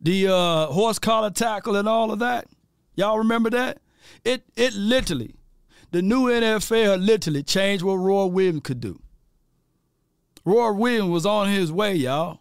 [0.00, 2.46] The uh, horse collar tackle and all of that.
[2.94, 3.80] Y'all remember that?
[4.24, 5.34] It it literally
[5.90, 9.00] the new NFL literally changed what Roy Williams could do.
[10.48, 12.40] Roy Williams was on his way, y'all.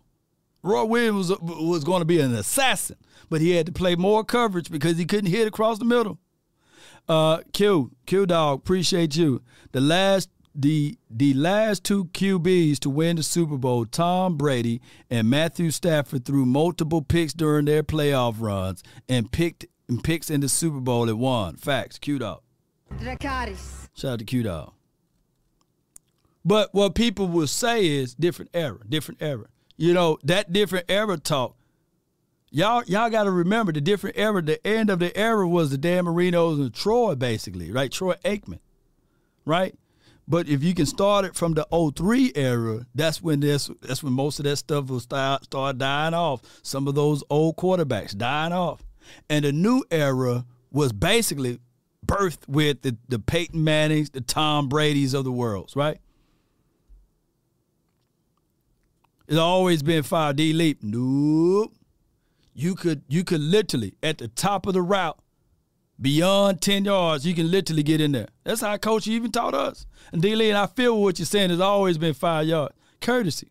[0.63, 2.95] Roy Williams was, was going to be an assassin,
[3.29, 6.17] but he had to play more coverage because he couldn't hit across the middle.
[7.09, 9.41] Uh, Q, Q Dog, appreciate you.
[9.73, 15.29] The last the the last two QBs to win the Super Bowl, Tom Brady and
[15.29, 20.49] Matthew Stafford, threw multiple picks during their playoff runs and picked and picks in the
[20.49, 21.57] Super Bowl at one.
[21.57, 22.41] Facts, Q Dog.
[22.99, 23.89] Dracarys.
[23.93, 24.73] Shout out to Q Dog.
[26.47, 29.47] But what people will say is different era, different era.
[29.75, 31.57] You know, that different era talk.
[32.51, 34.41] Y'all, y'all got to remember the different era.
[34.41, 37.91] The end of the era was the Dan Marinos and Troy, basically, right?
[37.91, 38.59] Troy Aikman,
[39.43, 39.75] right?
[40.25, 44.13] But if you can start it from the 03 era, that's when this that's when
[44.13, 46.41] most of that stuff will start start dying off.
[46.63, 48.85] Some of those old quarterbacks dying off.
[49.29, 51.59] And the new era was basically
[52.05, 55.97] birthed with the, the Peyton Mannings, the Tom Brady's of the world, right?
[59.27, 60.79] It's always been 5D leap.
[60.81, 61.73] Nope.
[62.53, 65.19] You could you could literally at the top of the route,
[65.99, 68.27] beyond 10 yards, you can literally get in there.
[68.43, 69.85] That's how coach even taught us.
[70.11, 72.73] And D Lee, and I feel what you're saying has always been five yards.
[73.01, 73.49] Courtesy.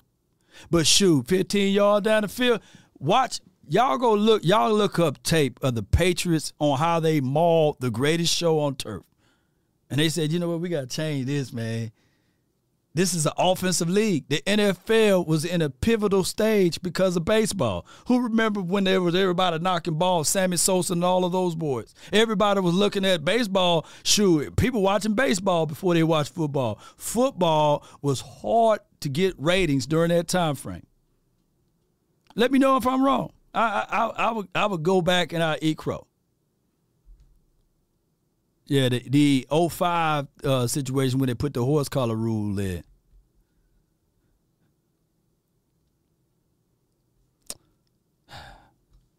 [0.70, 2.60] But shoot, 15 yards down the field,
[2.98, 7.76] watch y'all go look y'all look up tape of the Patriots on how they mauled
[7.80, 9.02] the greatest show on turf.
[9.90, 11.92] And they said, you know what, we gotta change this, man.
[12.96, 14.24] This is an offensive league.
[14.30, 17.84] The NFL was in a pivotal stage because of baseball.
[18.06, 21.94] Who remember when there was everybody knocking balls, Sammy Sosa and all of those boys?
[22.10, 23.84] Everybody was looking at baseball.
[24.02, 26.78] Shoot, people watching baseball before they watched football.
[26.96, 30.86] Football was hard to get ratings during that time frame.
[32.34, 33.30] Let me know if I'm wrong.
[33.52, 36.06] I I, I would I would go back and I eat crow.
[38.66, 42.82] Yeah, the the 05 uh, situation when they put the horse collar rule in.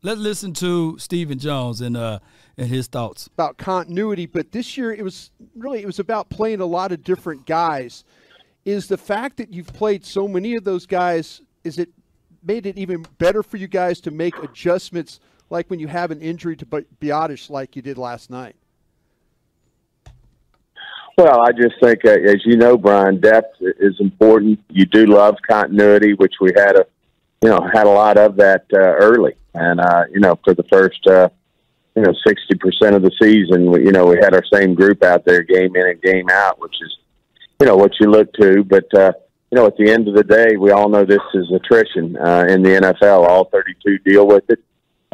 [0.03, 2.19] Let's listen to Stephen Jones and uh
[2.57, 4.25] and his thoughts about continuity.
[4.25, 8.03] But this year it was really it was about playing a lot of different guys.
[8.65, 11.89] Is the fact that you've played so many of those guys is it
[12.43, 16.21] made it even better for you guys to make adjustments like when you have an
[16.21, 18.55] injury to Biadasz like you did last night?
[21.17, 24.59] Well, I just think, uh, as you know, Brian, depth is important.
[24.69, 26.85] You do love continuity, which we had a,
[27.41, 30.63] you know, had a lot of that uh, early, and uh, you know, for the
[30.71, 31.29] first, uh,
[31.95, 35.03] you know, sixty percent of the season, we, you know, we had our same group
[35.03, 36.97] out there, game in and game out, which is,
[37.59, 38.63] you know, what you look to.
[38.63, 39.13] But uh,
[39.51, 42.45] you know, at the end of the day, we all know this is attrition uh,
[42.47, 43.27] in the NFL.
[43.27, 44.59] All 32 deal with it.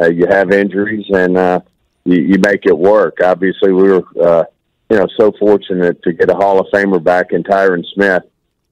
[0.01, 1.61] Uh, you have injuries, and uh,
[2.03, 3.19] you, you make it work.
[3.23, 4.43] Obviously, we were, uh,
[4.93, 8.21] you know, so fortunate to get a Hall of Famer back in Tyron Smith.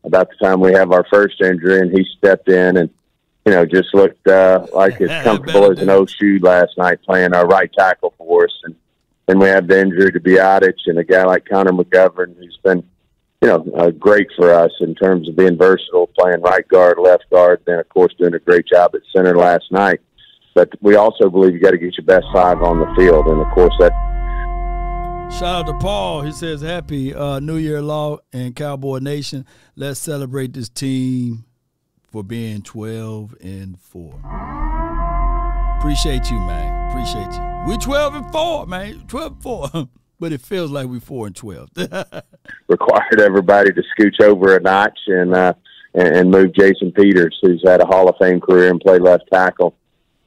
[0.03, 2.91] About the time we have our first injury, and he stepped in and,
[3.43, 7.33] you know, just looked uh, like as comfortable as an old shoe last night playing
[7.33, 8.53] our right tackle for us.
[8.65, 8.75] And
[9.25, 12.83] then we have the injury to Biadasz and a guy like Connor McGovern, who's been
[13.41, 17.27] you know, uh, great for us in terms of being versatile, playing right guard, left
[17.31, 20.01] guard, then of course doing a great job at center last night.
[20.53, 23.41] But we also believe you got to get your best five on the field, and
[23.41, 23.91] of course that.
[25.39, 26.21] Shout out to Paul.
[26.21, 29.45] He says, "Happy uh, New Year, Law and Cowboy Nation.
[29.75, 31.45] Let's celebrate this team
[32.11, 34.19] for being twelve and four.
[35.79, 36.89] Appreciate you, man.
[36.91, 37.63] Appreciate you.
[37.65, 39.05] We're twelve and four, man.
[39.07, 39.69] Twelve and four."
[40.19, 41.69] but it feels like we're four and twelve.
[42.67, 45.53] Required everybody to scooch over a notch and uh,
[45.95, 49.75] and move Jason Peters, who's had a Hall of Fame career and played left tackle,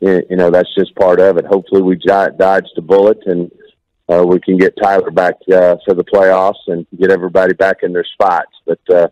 [0.00, 1.46] you know that's just part of it.
[1.46, 3.50] Hopefully, we dodged the bullet and
[4.09, 7.92] uh, we can get Tyler back uh, for the playoffs and get everybody back in
[7.92, 8.52] their spots.
[8.66, 9.09] But uh,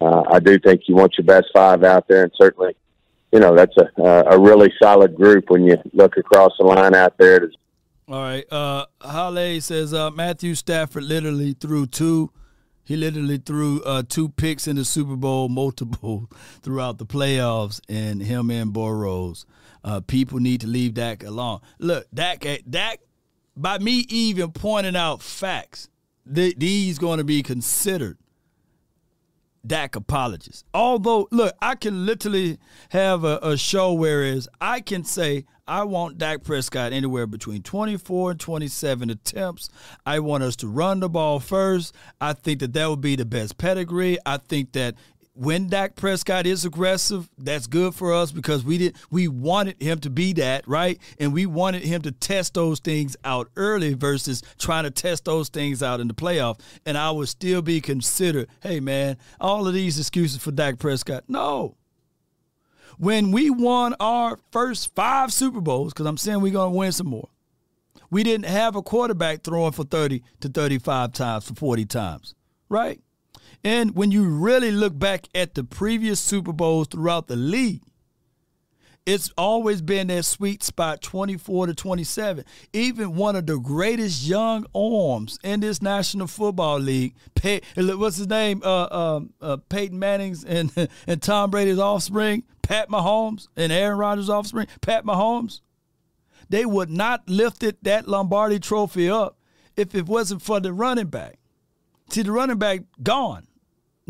[0.00, 2.74] uh, I do think you want your best five out there, and certainly,
[3.32, 7.18] you know, that's a a really solid group when you look across the line out
[7.18, 7.50] there.
[8.08, 12.32] All right, uh, Hale says uh, Matthew Stafford literally threw two.
[12.82, 16.28] He literally threw uh, two picks in the Super Bowl, multiple
[16.62, 19.44] throughout the playoffs, and him and Burrows.
[19.84, 21.60] Uh, people need to leave Dak alone.
[21.78, 23.00] Look, Dak, Dak
[23.60, 25.88] by me even pointing out facts,
[26.32, 28.18] th- these going to be considered
[29.66, 30.64] Dak apologists.
[30.72, 32.58] Although, look, I can literally
[32.90, 38.32] have a, a show whereas I can say I want Dak Prescott anywhere between 24
[38.32, 39.68] and 27 attempts.
[40.06, 41.94] I want us to run the ball first.
[42.20, 44.16] I think that that would be the best pedigree.
[44.24, 44.94] I think that
[45.34, 49.98] when Dak Prescott is aggressive, that's good for us because we did we wanted him
[50.00, 50.98] to be that, right?
[51.18, 55.48] And we wanted him to test those things out early versus trying to test those
[55.48, 56.60] things out in the playoff.
[56.84, 61.24] And I would still be considered, hey man, all of these excuses for Dak Prescott.
[61.28, 61.76] No.
[62.98, 67.06] When we won our first five Super Bowls, because I'm saying we're gonna win some
[67.06, 67.28] more,
[68.10, 72.34] we didn't have a quarterback throwing for 30 to 35 times for 40 times,
[72.68, 73.00] right?
[73.62, 77.82] And when you really look back at the previous Super Bowls throughout the league,
[79.06, 82.44] it's always been that sweet spot 24 to 27.
[82.72, 88.28] Even one of the greatest young arms in this National Football League, Pey- what's his
[88.28, 88.62] name?
[88.64, 90.70] Uh, um, uh, Peyton Manning's and,
[91.06, 95.60] and Tom Brady's offspring, Pat Mahomes, and Aaron Rodgers' offspring, Pat Mahomes.
[96.48, 99.38] They would not lifted that Lombardi trophy up
[99.76, 101.38] if it wasn't for the running back.
[102.10, 103.46] See, the running back gone.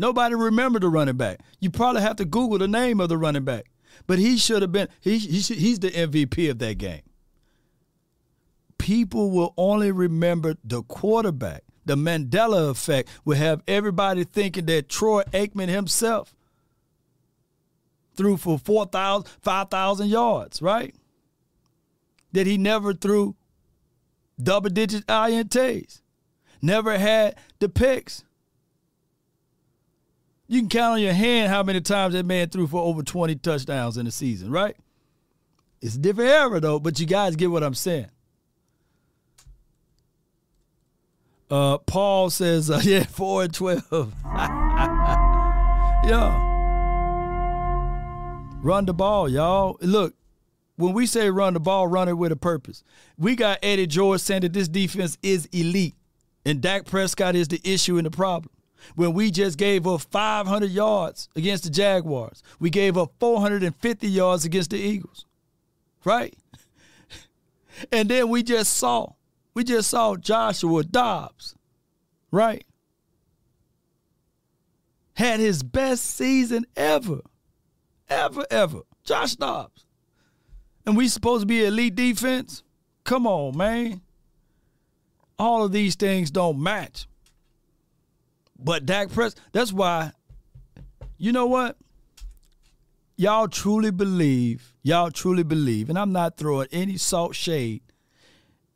[0.01, 1.41] Nobody remembered the running back.
[1.59, 3.65] You probably have to Google the name of the running back.
[4.07, 7.03] But he should have been, he, he should, he's the MVP of that game.
[8.79, 11.65] People will only remember the quarterback.
[11.85, 16.33] The Mandela effect will have everybody thinking that Troy Aikman himself
[18.15, 20.95] threw for 4,000, 5,000 yards, right?
[22.31, 23.35] That he never threw
[24.41, 26.01] double digit INTs,
[26.59, 28.23] never had the picks.
[30.51, 33.35] You can count on your hand how many times that man threw for over 20
[33.35, 34.75] touchdowns in a season, right?
[35.81, 38.09] It's a different era though, but you guys get what I'm saying.
[41.49, 43.87] Uh, Paul says, uh, yeah, 4 and 12.
[46.03, 46.49] yeah.
[48.61, 49.77] Run the ball, y'all.
[49.79, 50.15] Look,
[50.75, 52.83] when we say run the ball, run it with a purpose.
[53.17, 55.95] We got Eddie George saying that this defense is elite,
[56.45, 58.51] and Dak Prescott is the issue and the problem
[58.95, 62.43] when we just gave up 500 yards against the Jaguars.
[62.59, 65.25] We gave up 450 yards against the Eagles.
[66.03, 66.35] Right?
[67.91, 69.13] And then we just saw,
[69.55, 71.55] we just saw Joshua Dobbs,
[72.29, 72.65] right?
[75.13, 77.21] Had his best season ever.
[78.09, 78.81] Ever, ever.
[79.03, 79.85] Josh Dobbs.
[80.85, 82.61] And we supposed to be elite defense?
[83.03, 84.01] Come on, man.
[85.39, 87.07] All of these things don't match.
[88.63, 90.11] But Dak Press, that's why,
[91.17, 91.77] you know what?
[93.17, 97.81] Y'all truly believe, y'all truly believe, and I'm not throwing any salt shade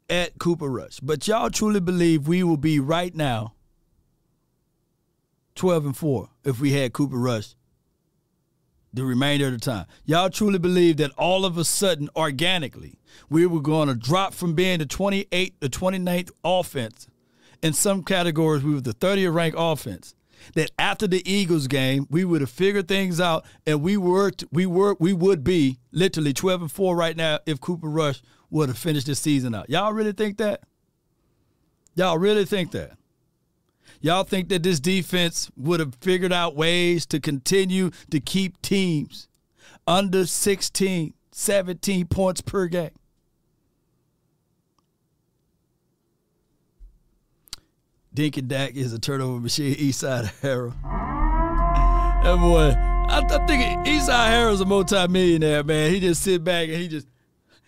[0.10, 3.54] at Cooper Rush, but y'all truly believe we will be right now
[5.56, 7.56] 12 and 4 if we had Cooper Rush
[8.96, 9.86] the remainder of the time.
[10.06, 12.98] Y'all truly believe that all of a sudden, organically,
[13.30, 17.08] we were going to drop from being the 28th, the 29th offense
[17.66, 20.14] in some categories, we were the 30th ranked offense.
[20.54, 24.68] That after the Eagles game, we would have figured things out, and we were we
[24.68, 28.78] were we would be literally 12 and four right now if Cooper Rush would have
[28.78, 29.68] finished the season out.
[29.72, 30.62] Y'all really think that?
[31.96, 32.92] Y'all really think that?
[34.00, 39.28] Y'all think that this defense would have figured out ways to continue to keep teams
[39.88, 42.92] under 16, 17 points per game?
[48.16, 49.76] Dink and Dak is a turnover machine.
[49.76, 50.74] Eastside Harrell.
[52.24, 55.92] That boy, I, I think Eastside Harrell's a multi-millionaire, man.
[55.92, 57.08] He just sit back and he just.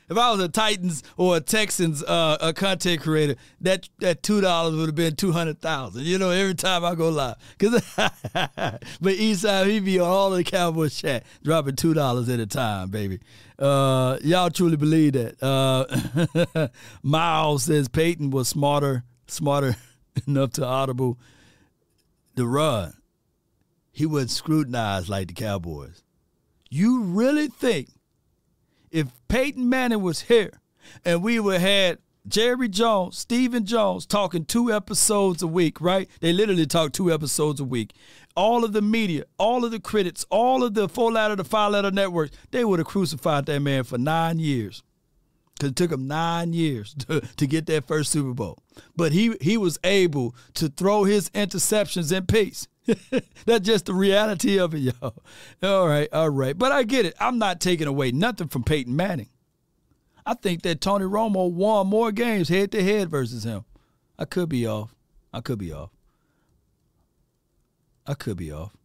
[0.10, 4.40] If I was a Titans or a Texans uh, a content creator, that that two
[4.40, 6.06] dollars would have been two hundred thousand.
[6.06, 10.46] You know, every time I go live, cause but Eastside he be on all the
[10.46, 13.20] Cowboys chat dropping two dollars at a time, baby.
[13.60, 15.44] Uh, y'all truly believe that?
[15.44, 16.68] Uh,
[17.04, 19.76] Miles says Peyton was smarter, smarter
[20.28, 21.18] enough to audible
[22.36, 22.94] the run,
[23.92, 26.04] he wasn't scrutinized like the Cowboys.
[26.70, 27.90] You really think
[28.92, 30.60] if Peyton Manning was here
[31.04, 36.10] and we would had Jerry Jones, Stephen Jones talking two episodes a week, right?
[36.20, 37.94] They literally talk two episodes a week.
[38.36, 41.72] All of the media, all of the critics, all of the four letter to five
[41.72, 44.84] letter networks, they would have crucified that man for nine years.
[45.58, 48.60] Because it took him nine years to, to get that first Super Bowl.
[48.96, 52.68] But he he was able to throw his interceptions in peace.
[53.46, 55.16] That's just the reality of it, y'all.
[55.62, 56.58] All right, all right.
[56.58, 57.16] But I get it.
[57.20, 59.30] I'm not taking away nothing from Peyton Manning.
[60.26, 63.66] I think that Tony Romo won more games head to head versus him.
[64.20, 64.94] I could be off.
[65.34, 65.90] I could be off.
[68.06, 68.77] I could be off.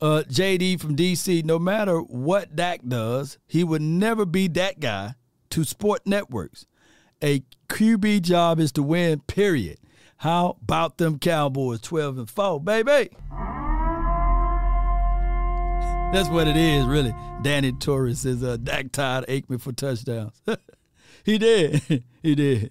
[0.00, 5.14] Uh, JD from DC, no matter what Dak does, he would never be that guy
[5.50, 6.66] to sport networks.
[7.22, 9.78] A QB job is to win, period.
[10.18, 13.10] How about them Cowboys 12 and 4, baby?
[16.12, 17.14] That's what it is, really.
[17.42, 20.40] Danny Torres says uh, Dak tied Aikman for touchdowns.
[21.24, 22.04] he did.
[22.22, 22.70] he did.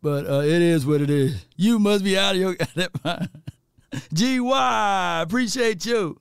[0.00, 1.44] But uh, it is what it is.
[1.56, 2.56] You must be out of your.
[4.14, 6.18] GY, appreciate you.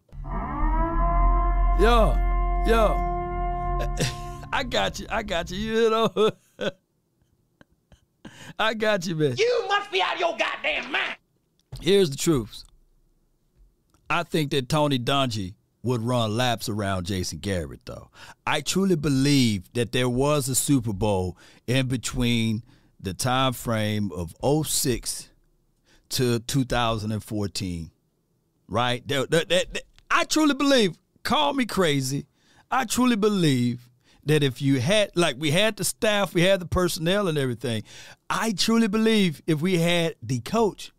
[1.79, 2.15] Yo,
[2.65, 2.95] yo.
[4.53, 5.07] I got you.
[5.09, 5.57] I got you.
[5.57, 6.31] You know.
[8.59, 9.35] I got you, man.
[9.37, 11.17] You must be out of your goddamn mind.
[11.81, 12.63] Here's the truth.
[14.09, 18.09] I think that Tony Dungy would run laps around Jason Garrett, though.
[18.47, 22.63] I truly believe that there was a Super Bowl in between
[22.99, 24.33] the time frame of
[24.65, 25.29] 06
[26.09, 27.91] to 2014,
[28.67, 29.07] right?
[29.07, 29.65] There, there, there,
[30.15, 32.25] I truly believe, call me crazy,
[32.71, 33.89] I truly believe
[34.23, 37.83] that if you had, like, we had the staff, we had the personnel and everything,
[38.29, 40.93] I truly believe if we had the coach,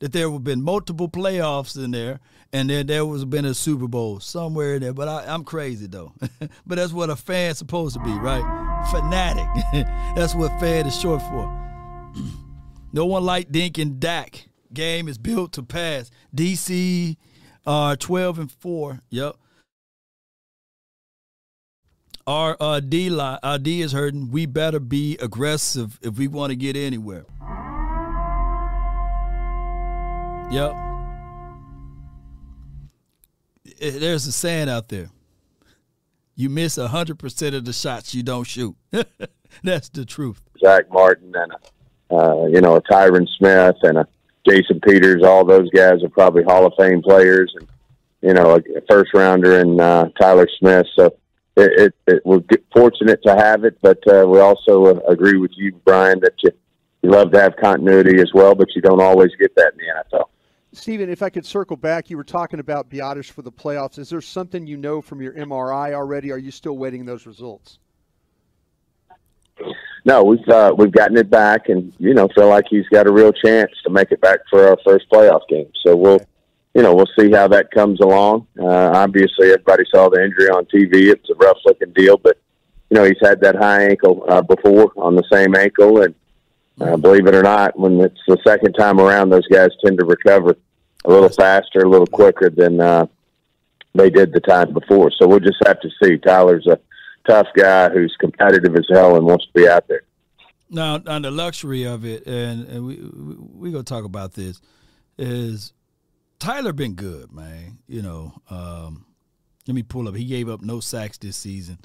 [0.00, 2.20] that there would have been multiple playoffs in there
[2.52, 4.92] and then there was been a Super Bowl somewhere in there.
[4.92, 6.12] But I, am crazy though.
[6.66, 8.44] but that's what a fan's supposed to be, right?
[8.90, 9.46] Fanatic.
[10.16, 12.12] that's what fan is short for.
[12.92, 14.48] no one like Dink and Dak.
[14.72, 16.10] Game is built to pass.
[16.36, 17.16] DC
[17.66, 19.00] uh, 12 and 4.
[19.10, 19.36] Yep.
[22.26, 24.30] Our uh, D line, our D is hurting.
[24.30, 27.24] We better be aggressive if we want to get anywhere.
[30.50, 30.72] Yep.
[33.80, 35.10] Eh, there's a saying out there.
[36.36, 38.76] You miss hundred percent of the shots you don't shoot.
[39.64, 40.40] That's the truth.
[40.60, 41.52] Zack Martin and
[42.10, 44.06] a, uh, you know a Tyron Smith and a
[44.48, 45.22] Jason Peters.
[45.24, 47.68] All those guys are probably Hall of Fame players, and
[48.22, 50.86] you know a first rounder and uh, Tyler Smith.
[50.96, 51.16] So
[51.56, 55.52] it, it, it we're fortunate to have it, but uh, we also uh, agree with
[55.56, 56.50] you, Brian, that you
[57.02, 60.18] you love to have continuity as well, but you don't always get that in the
[60.18, 60.24] NFL.
[60.72, 63.98] Stephen, if I could circle back, you were talking about Biadasz for the playoffs.
[63.98, 66.30] Is there something you know from your MRI already?
[66.30, 67.78] Are you still waiting those results?
[70.04, 73.12] No, we've uh, we've gotten it back, and you know feel like he's got a
[73.12, 75.70] real chance to make it back for our first playoff game.
[75.84, 76.20] So we'll,
[76.74, 78.46] you know, we'll see how that comes along.
[78.58, 81.12] Uh, obviously, everybody saw the injury on TV.
[81.12, 82.38] It's a rough looking deal, but
[82.88, 86.14] you know he's had that high ankle uh, before on the same ankle, and
[86.80, 90.04] uh, believe it or not, when it's the second time around, those guys tend to
[90.04, 90.56] recover
[91.04, 93.06] a little faster, a little quicker than uh,
[93.94, 95.10] they did the time before.
[95.10, 96.16] So we'll just have to see.
[96.16, 96.78] Tyler's a
[97.30, 100.02] tough guy who's competitive as hell and wants to be out there.
[100.68, 102.96] Now, on the luxury of it, and, and we
[103.52, 104.60] we, gonna talk about this,
[105.18, 105.72] is
[106.38, 107.78] Tyler been good, man.
[107.88, 109.04] You know, um,
[109.66, 110.14] let me pull up.
[110.14, 111.78] He gave up no sacks this season.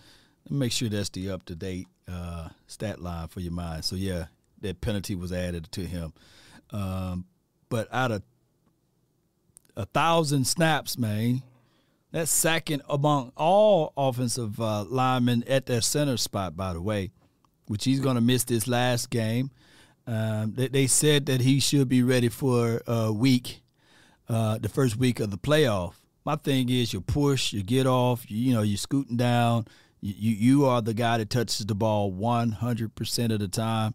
[0.45, 3.85] Let me make sure that's the up to date uh, stat line for your mind.
[3.85, 4.25] So yeah,
[4.61, 6.13] that penalty was added to him.
[6.71, 7.25] Um,
[7.69, 8.23] but out of
[9.75, 11.41] a thousand snaps, man,
[12.15, 17.11] that's second among all offensive uh, linemen at their center spot, by the way,
[17.65, 19.51] which he's going to miss this last game.
[20.07, 23.63] Um, they, they, said that he should be ready for a week,
[24.29, 25.95] uh, the first week of the playoff.
[26.23, 29.65] My thing is, you push, you get off, you, you know, you're scooting down.
[29.99, 33.93] You, you, are the guy that touches the ball 100% of the time.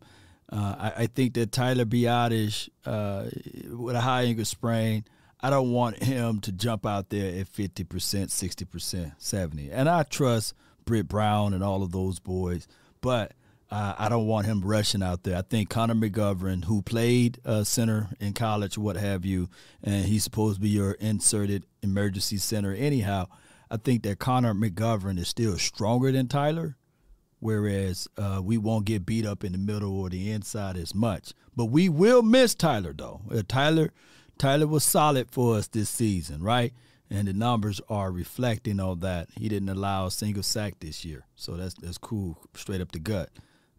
[0.53, 3.31] Uh, I, I, think that Tyler Biadasz, uh,
[3.75, 5.05] with a high ankle sprain,
[5.43, 10.55] I don't want him to jump out there at 50%, 60%, 70 And I trust
[10.85, 12.69] Britt Brown and all of those boys,
[13.01, 13.33] but
[13.71, 15.37] uh, I don't want him rushing out there.
[15.37, 19.49] I think Connor McGovern, who played uh, center in college, what have you,
[19.83, 23.29] and he's supposed to be your inserted emergency center anyhow.
[23.71, 26.77] I think that Connor McGovern is still stronger than Tyler
[27.41, 31.33] whereas uh, we won't get beat up in the middle or the inside as much.
[31.57, 33.23] But we will miss Tyler though.
[33.31, 33.93] Uh, Tyler,
[34.41, 36.73] Tyler was solid for us this season, right?
[37.11, 39.29] and the numbers are reflecting on that.
[39.37, 43.01] He didn't allow a single sack this year, so that's that's cool, straight up the
[43.01, 43.31] gut.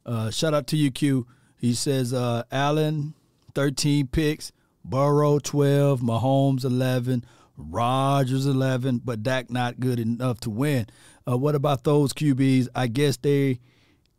[0.05, 1.26] Uh, shout out to you, Q.
[1.57, 3.14] He says uh, Allen,
[3.55, 4.51] thirteen picks,
[4.84, 7.24] Burrow twelve, Mahomes eleven,
[7.55, 10.88] Rodgers eleven, but Dak not good enough to win.
[11.28, 12.68] Uh, what about those QBs?
[12.76, 13.59] I guess they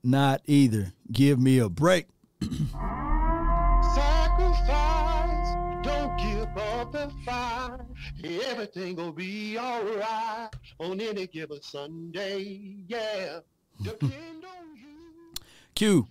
[0.03, 0.93] not either.
[1.11, 2.07] Give me a break.
[8.25, 10.49] Everything will be alright
[10.79, 12.77] on any given Sunday.
[12.87, 13.41] Yeah,
[13.83, 15.35] depend on you.
[15.75, 16.07] Q,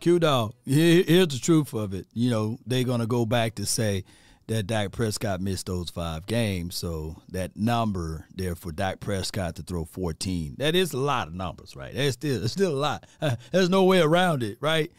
[0.00, 0.54] Q dog.
[0.64, 2.06] Here's the truth of it.
[2.12, 4.04] You know, they're gonna go back to say
[4.46, 9.62] that Dak Prescott missed those five games, so that number there for Dak Prescott to
[9.62, 10.56] throw 14.
[10.58, 11.92] That is a lot of numbers, right?
[11.94, 13.06] That's still it's still a lot.
[13.50, 14.92] There's no way around it, right?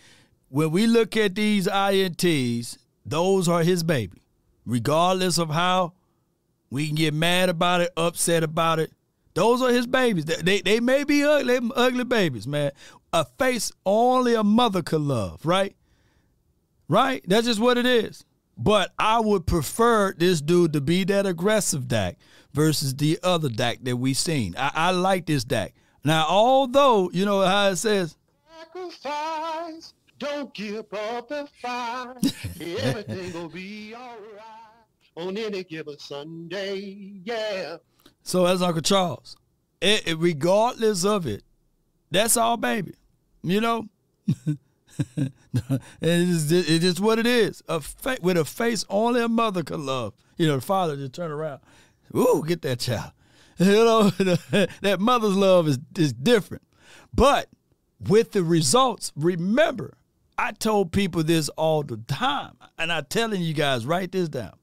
[0.49, 4.21] When we look at these INTs, those are his baby.
[4.65, 5.93] Regardless of how
[6.69, 8.91] we can get mad about it, upset about it.
[9.33, 10.25] Those are his babies.
[10.25, 12.71] They, they, they may be ugly, ugly babies, man.
[13.13, 15.75] A face only a mother could love, right?
[16.87, 17.23] Right?
[17.27, 18.25] That's just what it is.
[18.57, 22.17] But I would prefer this dude to be that aggressive Dak
[22.53, 24.55] versus the other Dak that we've seen.
[24.57, 25.73] I, I like this Dak.
[26.03, 28.17] Now, although, you know how it says,
[28.73, 32.15] Sacrifice, don't give up the fight.
[32.59, 34.56] Everything will be alright
[35.17, 37.11] on any given Sunday.
[37.23, 37.77] Yeah.
[38.23, 39.35] So as Uncle Charles,
[39.81, 41.43] it, it- regardless of it,
[42.11, 42.93] that's all, baby.
[43.43, 43.87] You know,
[46.01, 47.61] it's just what it is.
[47.67, 50.13] A fa- with a face only a mother could love.
[50.37, 51.59] You know, the father just turn around,
[52.15, 53.11] ooh, get that child.
[53.59, 54.11] You know,
[54.81, 56.61] that mother's love is is different.
[57.11, 57.49] But
[58.07, 59.97] with the results, remember,
[60.37, 64.53] I told people this all the time, and I'm telling you guys, write this down.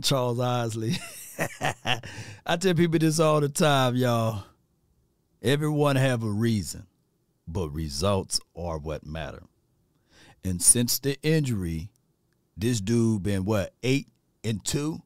[0.00, 0.96] Charles Isley.
[2.46, 4.44] I tell people this all the time, y'all.
[5.42, 6.86] Everyone have a reason,
[7.48, 9.42] but results are what matter.
[10.44, 11.90] And since the injury,
[12.56, 14.08] this dude been what eight
[14.44, 15.02] and two.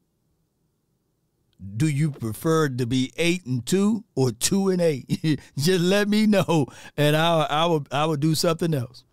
[1.75, 5.39] Do you prefer to be eight and two or two and eight?
[5.57, 9.03] Just let me know, and I I will I will do something else.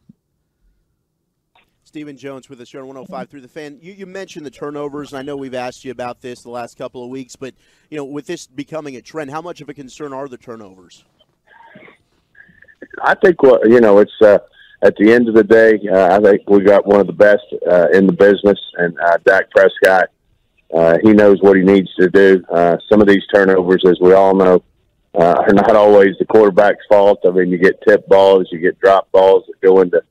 [1.95, 3.79] Stephen Jones with us here on 105 through the fan.
[3.81, 6.77] You, you mentioned the turnovers, and I know we've asked you about this the last
[6.77, 7.55] couple of weeks, but
[7.89, 11.05] you know, with this becoming a trend, how much of a concern are the turnovers?
[13.01, 14.39] I think what you know, it's uh,
[14.83, 17.45] at the end of the day, uh, I think we got one of the best
[17.71, 20.09] uh, in the business, and uh, Dak Prescott.
[20.75, 22.43] Uh, he knows what he needs to do.
[22.53, 24.65] Uh, some of these turnovers, as we all know,
[25.15, 27.21] uh, are not always the quarterback's fault.
[27.25, 30.03] I mean, you get tip balls, you get drop balls that go into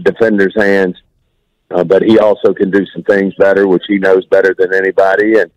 [0.00, 0.96] defender's hands.
[1.70, 5.38] Uh, but he also can do some things better, which he knows better than anybody.
[5.38, 5.50] And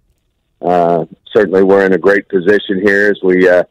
[0.61, 1.05] uh,
[1.36, 3.63] certainly, we're in a great position here as we uh,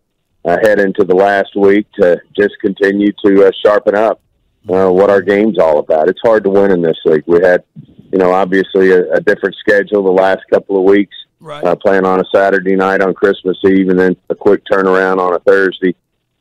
[0.44, 4.20] uh, head into the last week to just continue to uh, sharpen up
[4.68, 6.08] uh, what our game's all about.
[6.08, 7.24] It's hard to win in this league.
[7.26, 7.64] We had,
[8.12, 11.64] you know, obviously a, a different schedule the last couple of weeks, Right.
[11.64, 15.34] uh, playing on a Saturday night on Christmas Eve, and then a quick turnaround on
[15.34, 15.94] a Thursday.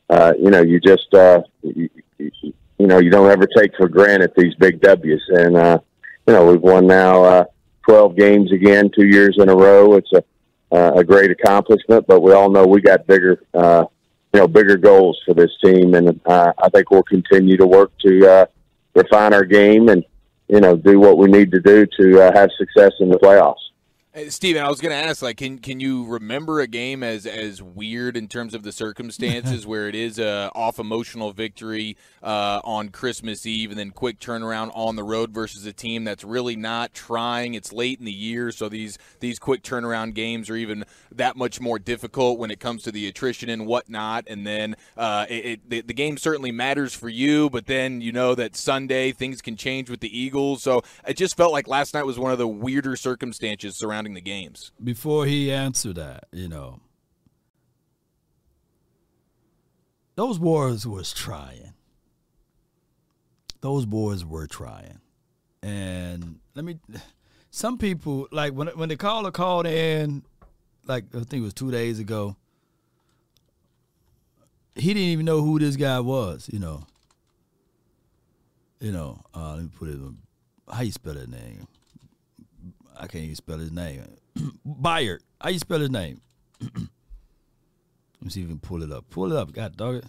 [0.10, 2.54] Uh, you know, you just, uh, you, you,
[2.84, 5.22] you know, you don't ever take for granted these big W's.
[5.30, 5.80] And, uh,
[6.28, 7.46] you know, we've won now uh,
[7.88, 9.96] 12 games again, two years in a row.
[9.96, 10.22] It's a,
[10.70, 13.86] uh, a great accomplishment, but we all know we got bigger, uh,
[14.34, 17.98] you know, bigger goals for this team, and uh, I think we'll continue to work
[18.00, 18.46] to uh,
[18.96, 20.04] refine our game and
[20.50, 23.63] you know do what we need to do to uh, have success in the playoffs.
[24.16, 27.26] Hey, Steven, I was going to ask, like, can can you remember a game as
[27.26, 32.62] as weird in terms of the circumstances where it is a off emotional victory uh,
[32.64, 36.56] on Christmas Eve and then quick turnaround on the road versus a team that's really
[36.56, 37.56] not trying?
[37.56, 41.60] It's late in the year, so these these quick turnaround games are even that much
[41.60, 44.26] more difficult when it comes to the attrition and whatnot.
[44.28, 48.12] And then uh, it, it, the, the game certainly matters for you, but then you
[48.12, 50.62] know that Sunday things can change with the Eagles.
[50.62, 54.22] So it just felt like last night was one of the weirder circumstances surrounding the
[54.22, 54.72] games.
[54.84, 56.82] before he answered that, you know,
[60.16, 61.74] those boys was trying.
[63.62, 65.00] Those boys were trying,
[65.62, 66.80] and let me.
[67.50, 70.24] Some people like when when the caller called in,
[70.86, 72.36] like I think it was two days ago.
[74.76, 76.86] He didn't even know who this guy was, you know.
[78.80, 80.00] You know, uh, let me put it.
[80.70, 81.68] How you spell that name?
[82.98, 84.04] I can't even spell his name.
[84.68, 85.20] Byard.
[85.42, 86.22] How you spell his name?
[86.62, 86.74] Let
[88.22, 89.10] me see if we can pull it up.
[89.10, 89.52] Pull it up.
[89.52, 90.06] God dog it.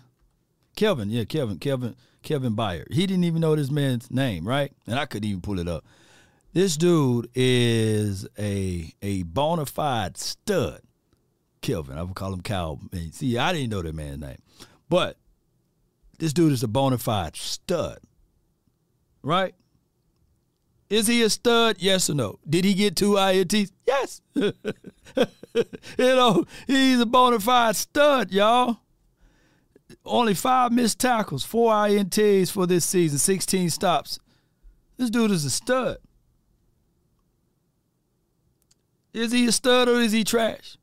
[0.77, 2.93] Kelvin, yeah, Kelvin, Kelvin, Kelvin Byard.
[2.93, 4.73] He didn't even know this man's name, right?
[4.87, 5.85] And I couldn't even pull it up.
[6.53, 10.81] This dude is a a bona fide stud.
[11.61, 12.81] Kelvin, I would call him Cal.
[13.13, 14.39] See, I didn't know that man's name,
[14.89, 15.17] but
[16.19, 17.99] this dude is a bona fide stud,
[19.23, 19.55] right?
[20.91, 21.77] Is he a stud?
[21.79, 22.39] Yes or no?
[22.49, 23.73] Did he get two INTs?
[23.87, 24.21] Yes.
[24.35, 24.53] you
[25.99, 28.79] know, he's a bona fide stud, y'all.
[30.05, 34.19] Only five missed tackles, four INTs for this season, 16 stops.
[34.97, 35.99] This dude is a stud.
[39.13, 40.77] Is he a stud or is he trash?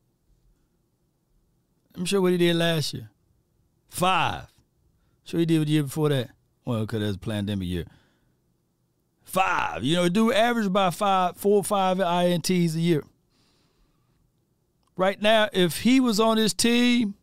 [1.95, 3.09] I'm sure what he did last year.
[3.89, 4.47] Five.
[5.25, 6.31] Sure he did the year before that.
[6.65, 7.85] Well, because it was a pandemic year.
[9.31, 9.85] Five.
[9.85, 13.01] You know, do average about five, four or five INTs a year.
[14.97, 17.15] Right now, if he was on his team,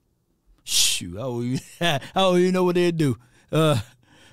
[0.64, 1.18] shoot,
[1.80, 3.18] I don't even, know what they'd do.
[3.52, 3.80] Uh,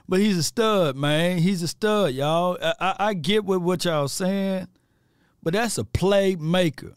[0.07, 1.39] but he's a stud, man.
[1.39, 2.57] He's a stud, y'all.
[2.61, 4.69] I, I, I get what, what y'all saying,
[5.43, 6.93] but that's a playmaker.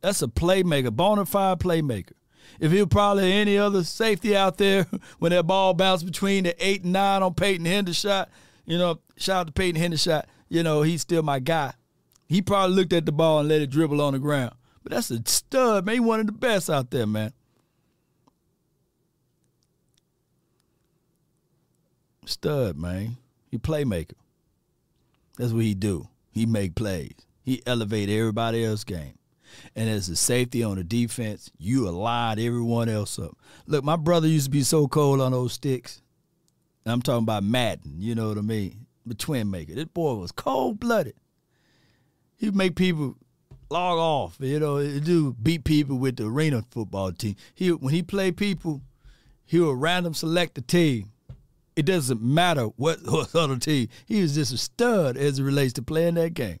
[0.00, 2.14] That's a playmaker, bona fide playmaker.
[2.58, 4.88] If he was probably any other safety out there
[5.20, 8.26] when that ball bounced between the eight and nine on Peyton Hendershot,
[8.70, 11.72] you know, shout out to Peyton Hendershot, you know, he's still my guy.
[12.28, 14.52] He probably looked at the ball and let it dribble on the ground.
[14.84, 15.94] But that's a stud, man.
[15.94, 17.32] He one of the best out there, man.
[22.26, 23.16] Stud, man.
[23.50, 24.12] He playmaker.
[25.36, 26.06] That's what he do.
[26.30, 27.14] He make plays.
[27.42, 29.18] He elevate everybody else's game.
[29.74, 33.36] And as a safety on the defense, you allied everyone else up.
[33.66, 36.02] Look, my brother used to be so cold on those sticks.
[36.86, 38.86] I'm talking about Madden, you know what I mean?
[39.06, 39.74] The twin maker.
[39.74, 41.14] This boy was cold blooded.
[42.36, 43.16] He'd make people
[43.70, 47.36] log off, you know, he do beat people with the arena football team.
[47.54, 48.82] He when he played people,
[49.44, 51.12] he would random select the team.
[51.76, 53.88] It doesn't matter what, what other team.
[54.06, 56.58] He was just a stud as it relates to playing that game.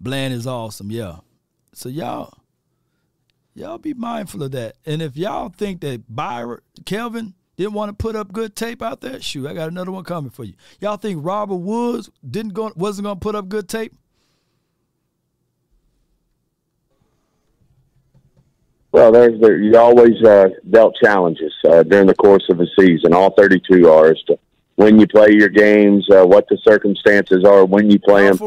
[0.00, 1.18] Bland is awesome, yeah.
[1.72, 2.34] So y'all,
[3.54, 4.76] y'all be mindful of that.
[4.84, 9.00] And if y'all think that Byron, Kelvin didn't want to put up good tape out
[9.00, 10.54] there, shoot, I got another one coming for you.
[10.80, 13.94] Y'all think Robert Woods didn't go, wasn't going to put up good tape?
[18.92, 23.12] Well, there's there, you always uh, dealt challenges uh, during the course of a season.
[23.12, 24.38] All 32 are as to
[24.76, 28.38] when you play your games, uh, what the circumstances are when you play them.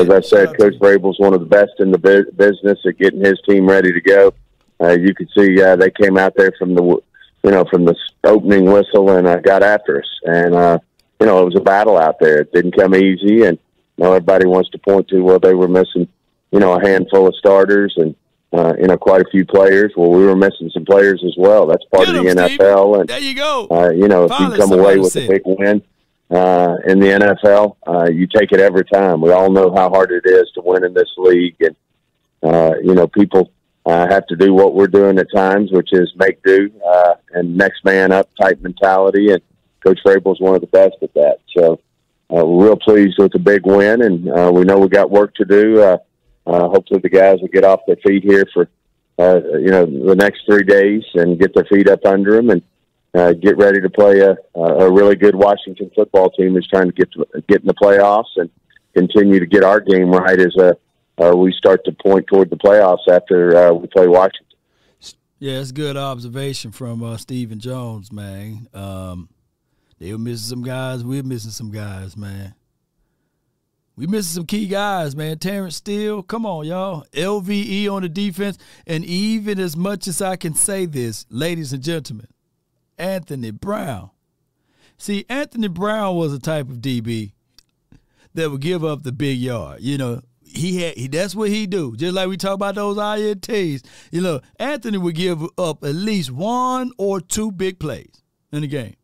[0.00, 3.24] As I said, Coach Vrabel's one of the best in the bu- business at getting
[3.24, 4.32] his team ready to go.
[4.80, 7.00] Uh, you could see uh, they came out there from the
[7.46, 7.94] you know from the
[8.24, 10.78] opening whistle and uh, got after us, and uh,
[11.20, 12.40] you know it was a battle out there.
[12.40, 13.56] It didn't come easy, and
[13.96, 16.08] you know everybody wants to point to well they were missing
[16.50, 18.16] you know a handful of starters and
[18.52, 19.92] uh, you know, quite a few players.
[19.96, 21.66] Well, we were missing some players as well.
[21.66, 22.92] That's part Get of the him, NFL.
[22.92, 23.00] Steve.
[23.00, 23.66] And there you go.
[23.70, 25.82] Uh, you know, if you come away with a big win
[26.30, 29.20] uh, in the NFL, uh, you take it every time.
[29.20, 31.76] We all know how hard it is to win in this league, and
[32.42, 33.50] uh, you know, people
[33.86, 37.56] uh, have to do what we're doing at times, which is make do uh, and
[37.56, 39.30] next man up type mentality.
[39.30, 39.40] And
[39.84, 41.38] Coach Vrabel is one of the best at that.
[41.56, 41.80] So.
[42.28, 45.32] Uh, we're real pleased with the big win, and uh, we know we got work
[45.36, 45.80] to do.
[45.80, 45.96] Uh,
[46.46, 48.68] uh, hopefully, the guys will get off their feet here for
[49.18, 52.62] uh, you know the next three days and get their feet up under them and
[53.14, 56.92] uh, get ready to play a, a really good Washington football team that's trying to
[56.92, 58.50] get to, get in the playoffs and
[58.94, 60.72] continue to get our game right as uh,
[61.22, 64.42] uh, we start to point toward the playoffs after uh, we play Washington.
[65.38, 68.68] Yeah, it's good observation from uh, Stephen Jones, man.
[68.72, 69.28] Um,
[69.98, 71.04] they were missing some guys.
[71.04, 72.54] We're missing some guys, man.
[73.96, 75.38] We missing some key guys, man.
[75.38, 77.04] Terrence Steele, come on, y'all.
[77.12, 78.58] LVE on the defense.
[78.86, 82.28] And even as much as I can say this, ladies and gentlemen,
[82.98, 84.10] Anthony Brown.
[84.98, 87.32] See, Anthony Brown was a type of DB
[88.34, 89.80] that would give up the big yard.
[89.80, 91.96] You know, he had he that's what he do.
[91.96, 93.84] Just like we talk about those INTs.
[94.10, 98.22] You know, Anthony would give up at least one or two big plays
[98.52, 98.96] in the game.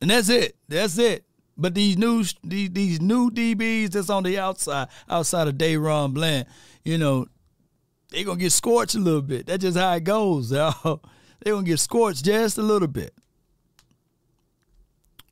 [0.00, 0.56] And that's it.
[0.68, 1.24] That's it.
[1.56, 6.46] But these new these, these new DBs that's on the outside, outside of DaRon Bland,
[6.84, 7.26] you know,
[8.10, 9.46] they gonna get scorched a little bit.
[9.46, 10.50] That's just how it goes.
[10.50, 10.60] they
[11.46, 13.14] gonna get scorched just a little bit.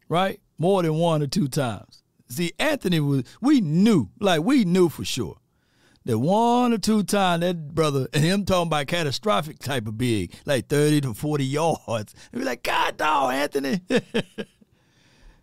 [0.08, 0.40] Right?
[0.58, 2.02] More than one or two times.
[2.28, 5.36] See, Anthony was we knew, like we knew for sure.
[6.04, 10.34] That one or two times that brother and him talking about catastrophic type of big,
[10.44, 12.14] like 30 to 40 yards.
[12.32, 13.80] And be like, God dog, Anthony.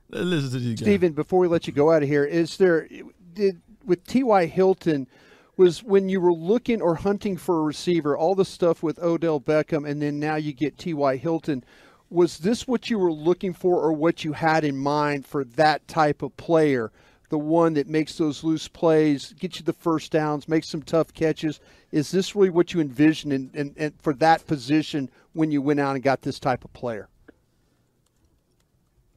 [0.09, 0.77] Listen to.
[0.77, 2.87] Stephen, before we let you go out of here, is there
[3.33, 4.45] did with T.Y.
[4.45, 5.07] Hilton
[5.57, 9.39] was when you were looking or hunting for a receiver, all the stuff with Odell
[9.39, 11.17] Beckham, and then now you get T.Y.
[11.17, 11.63] Hilton.
[12.13, 15.87] Was this what you were looking for or what you had in mind for that
[15.87, 16.91] type of player?
[17.29, 21.11] The one that makes those loose plays, gets you the first downs, makes some tough
[21.11, 21.59] catches.
[21.91, 25.95] Is this really what you envisioned in, in, for that position when you went out
[25.95, 27.09] and got this type of player?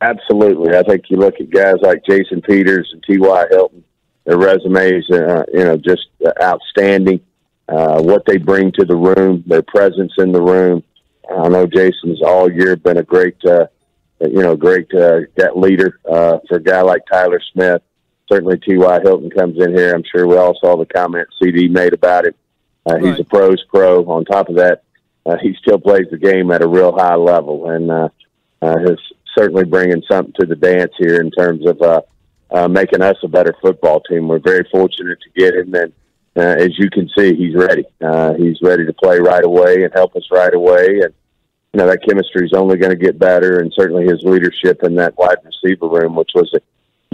[0.01, 0.75] Absolutely.
[0.75, 3.45] I think you look at guys like Jason Peters and T.Y.
[3.51, 3.85] Hilton,
[4.25, 6.07] their resumes, uh, you know, just
[6.43, 7.21] outstanding.
[7.69, 10.83] Uh, what they bring to the room, their presence in the room.
[11.31, 13.67] I know Jason's all year been a great, uh,
[14.21, 17.83] you know, great uh, that leader uh, for a guy like Tyler Smith.
[18.29, 19.01] Certainly, T.Y.
[19.03, 19.95] Hilton comes in here.
[19.95, 22.37] I'm sure we all saw the comment CeeDee made about it.
[22.89, 23.05] Uh, right.
[23.05, 24.05] He's a pro's pro.
[24.05, 24.83] On top of that,
[25.25, 28.09] uh, he still plays the game at a real high level, and uh,
[28.63, 28.99] uh, his
[29.37, 32.01] certainly bringing something to the dance here in terms of uh,
[32.51, 34.29] uh, making us a better football team.
[34.29, 35.93] We're very fortunate to get him, and
[36.37, 37.85] uh, as you can see, he's ready.
[38.01, 41.01] Uh, he's ready to play right away and help us right away.
[41.03, 41.15] And
[41.73, 44.95] you know that chemistry is only going to get better, and certainly his leadership in
[44.97, 46.61] that wide receiver room, which was a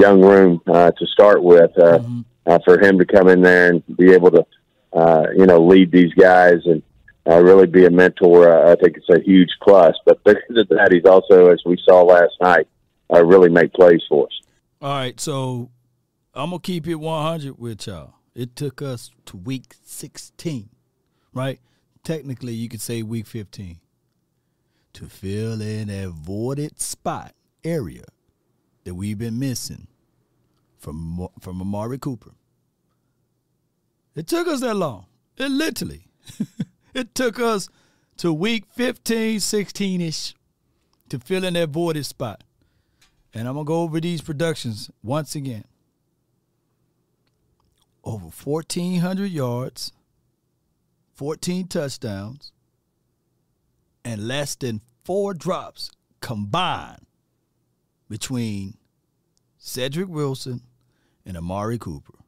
[0.01, 2.21] young room uh, to start with, uh, mm-hmm.
[2.47, 4.47] uh, for him to come in there and be able to,
[4.93, 6.83] uh, you know, lead these guys and
[7.29, 8.51] uh, really be a mentor.
[8.51, 9.95] Uh, I think it's a huge plus.
[10.05, 12.69] But because of that, he's also, as we saw last night,
[13.13, 14.41] uh, really make plays for us.
[14.81, 15.71] All right, so
[16.35, 18.15] I'm gonna keep it 100 with y'all.
[18.35, 20.71] It took us to week 16,
[21.35, 21.61] right?
[22.03, 23.79] Technically, you could say week 15
[24.95, 28.05] to fill in that voided spot area
[28.85, 29.87] that we've been missing
[30.79, 32.33] from from Amari Cooper.
[34.15, 35.07] It took us that long.
[35.37, 36.07] It literally.
[36.95, 37.69] It took us
[38.19, 40.35] to week 15, 16 ish
[41.09, 42.45] to fill in that voided spot.
[43.35, 45.65] And I'm going to go over these productions once again.
[48.05, 49.93] Over 1,400 yards,
[51.15, 52.53] 14 touchdowns,
[54.05, 55.91] and less than four drops
[56.21, 57.07] combined
[58.09, 58.75] between
[59.59, 60.63] Cedric Wilson
[61.25, 62.19] and Amari Cooper.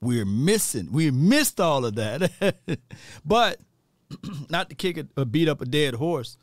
[0.00, 0.90] We're missing.
[0.90, 2.56] We missed all of that.
[3.24, 3.60] but
[4.50, 6.36] not to kick a, a, beat up a dead horse.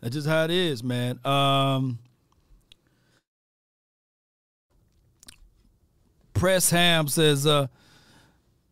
[0.00, 1.18] That's just how it is, man.
[1.24, 1.98] Um,
[6.38, 7.66] Press Ham says, uh,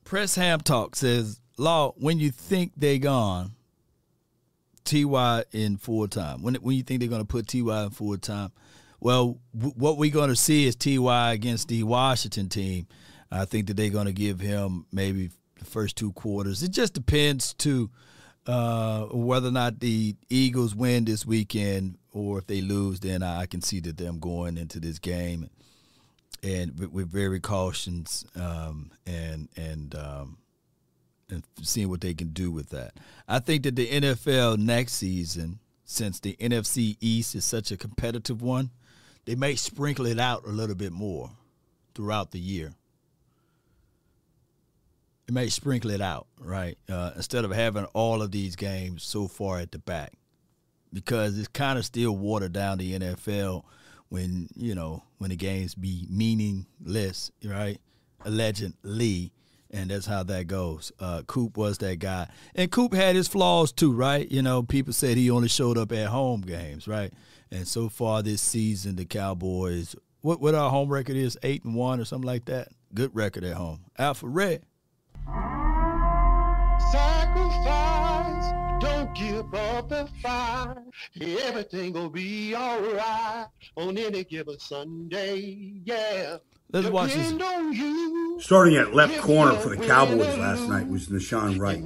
[0.05, 3.53] Press Ham Talk says, Law, when you think they gone,
[4.85, 6.43] Ty in full time.
[6.43, 8.53] When when you think they're going to put Ty in full time,
[9.01, 12.87] well, w- what we're going to see is Ty against the Washington team
[13.31, 16.63] I think that they're going to give him maybe the first two quarters.
[16.63, 17.91] It just depends to
[18.47, 23.01] uh, whether or not the Eagles win this weekend or if they lose.
[23.01, 25.51] Then I can see that them going into this game
[26.43, 30.39] and with, very cautious um, and and um,
[31.31, 32.95] and seeing what they can do with that.
[33.29, 38.43] I think that the NFL next season, since the NFC East is such a competitive
[38.43, 38.71] one,
[39.25, 41.31] they may sprinkle it out a little bit more
[41.95, 42.73] throughout the year
[45.27, 46.79] it may sprinkle it out, right?
[46.89, 50.13] Uh, instead of having all of these games so far at the back,
[50.93, 53.65] because it's kind of still watered down the NFL
[54.09, 57.79] when you know when the games be meaningless, right?
[58.25, 59.33] Allegedly,
[59.71, 60.93] and that's how that goes.
[60.99, 64.31] Uh, Coop was that guy, and Coop had his flaws too, right?
[64.31, 67.13] You know, people said he only showed up at home games, right?
[67.51, 71.75] And so far this season, the Cowboys, what what our home record is, eight and
[71.75, 72.69] one or something like that.
[72.95, 73.81] Good record at home.
[73.99, 74.63] Alpha Red
[76.93, 77.86] Sacrifice,
[78.81, 80.77] don't give up the fight.
[81.21, 83.47] Everything will be alright
[83.77, 85.81] on any given Sunday.
[85.85, 86.39] Yeah.
[86.73, 88.45] Let's watch this.
[88.45, 91.81] Starting at left corner for the Cowboys last night was Nahshon Wright.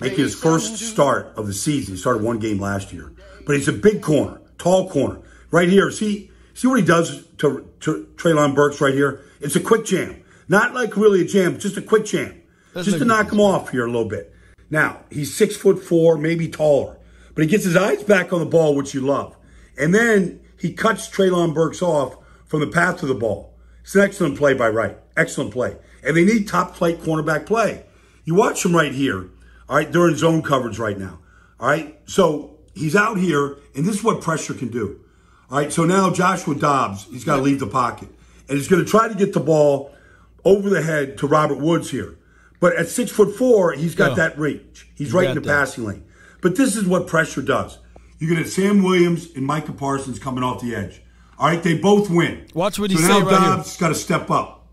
[0.00, 1.94] Making his first start of the season.
[1.94, 3.12] He started one game last year.
[3.44, 5.20] But he's a big corner, tall corner.
[5.50, 9.20] Right here, see see what he does to, to Treylon Burks right here?
[9.40, 10.22] It's a quick jam.
[10.48, 12.40] Not like really a jam, just a quick jam.
[12.72, 14.33] That's just to knock him off here a little bit.
[14.70, 16.98] Now, he's six foot four, maybe taller,
[17.34, 19.36] but he gets his eyes back on the ball, which you love.
[19.78, 23.54] And then he cuts Treylon Burks off from the path to the ball.
[23.82, 24.98] It's an excellent play by Wright.
[25.16, 25.76] Excellent play.
[26.02, 27.84] And they need top flight cornerback play.
[28.24, 29.28] You watch him right here.
[29.68, 31.20] All right, they're in zone coverage right now.
[31.60, 35.00] All right, so he's out here, and this is what pressure can do.
[35.50, 38.08] All right, so now Joshua Dobbs, he's got to leave the pocket.
[38.48, 39.94] And he's going to try to get the ball
[40.44, 42.18] over the head to Robert Woods here.
[42.60, 44.28] But at six foot four, he's got yeah.
[44.28, 44.88] that reach.
[44.94, 45.48] He's right in the that.
[45.48, 46.04] passing lane.
[46.40, 47.78] But this is what pressure does.
[48.18, 51.02] You get Sam Williams and Micah Parsons coming off the edge.
[51.38, 52.46] All right, they both win.
[52.54, 54.68] Watch what he so now right Dobbs got to step up.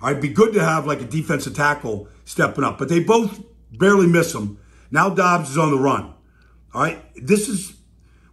[0.00, 3.40] All right, be good to have like a defensive tackle stepping up, but they both
[3.72, 4.58] barely miss him.
[4.90, 6.14] Now Dobbs is on the run.
[6.74, 7.74] All right, this is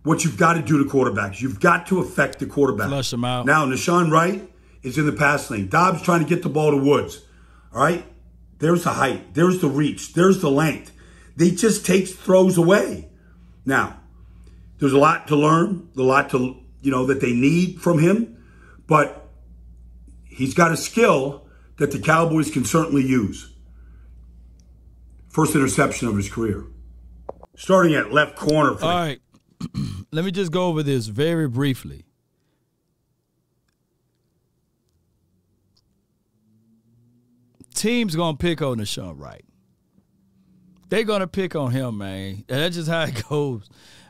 [0.03, 1.41] what you've got to do to quarterbacks.
[1.41, 2.87] You've got to affect the quarterback.
[2.87, 3.45] Flush them out.
[3.45, 4.49] Now, Nahshon Wright
[4.81, 5.67] is in the pass lane.
[5.67, 7.21] Dobbs trying to get the ball to Woods.
[7.73, 8.05] All right?
[8.59, 9.33] There's the height.
[9.33, 10.13] There's the reach.
[10.13, 10.91] There's the length.
[11.35, 13.09] They just takes throws away.
[13.65, 13.99] Now,
[14.79, 18.43] there's a lot to learn, a lot to, you know, that they need from him,
[18.87, 19.29] but
[20.25, 21.47] he's got a skill
[21.77, 23.53] that the Cowboys can certainly use.
[25.29, 26.65] First interception of his career.
[27.55, 28.71] Starting at left corner.
[28.71, 29.19] All right.
[30.11, 32.05] Let me just go over this very briefly.
[37.79, 39.45] Team's gonna pick on Nahshon Wright.
[40.89, 42.43] They're gonna pick on him, man.
[42.47, 43.69] That's just how it goes.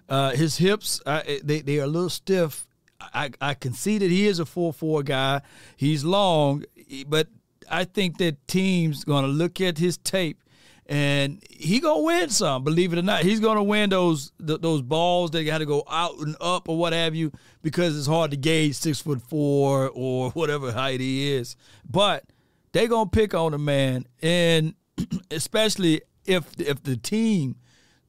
[0.10, 2.66] Uh, his hips, I, they they are a little stiff.
[3.00, 5.42] I, I can see that he is a four four guy.
[5.78, 6.64] He's long,
[7.06, 7.28] but
[7.70, 10.42] I think that teams gonna look at his tape
[10.88, 12.64] and he gonna win some.
[12.64, 15.84] Believe it or not, he's gonna win those th- those balls that got to go
[15.88, 19.92] out and up or what have you because it's hard to gauge six foot four
[19.94, 21.56] or whatever height he is.
[21.88, 22.24] But
[22.72, 24.74] they gonna pick on him, man, and
[25.32, 27.56] especially if if the team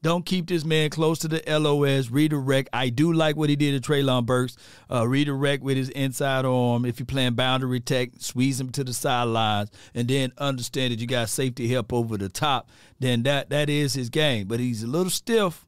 [0.03, 2.09] don't keep this man close to the LOS.
[2.09, 2.69] Redirect.
[2.73, 4.57] I do like what he did to Treylon Burks.
[4.89, 6.85] Uh, redirect with his inside arm.
[6.85, 11.07] If you're playing boundary tech, squeeze him to the sidelines, and then understand that you
[11.07, 12.69] got safety help over the top.
[12.99, 14.47] Then that that is his game.
[14.47, 15.67] But he's a little stiff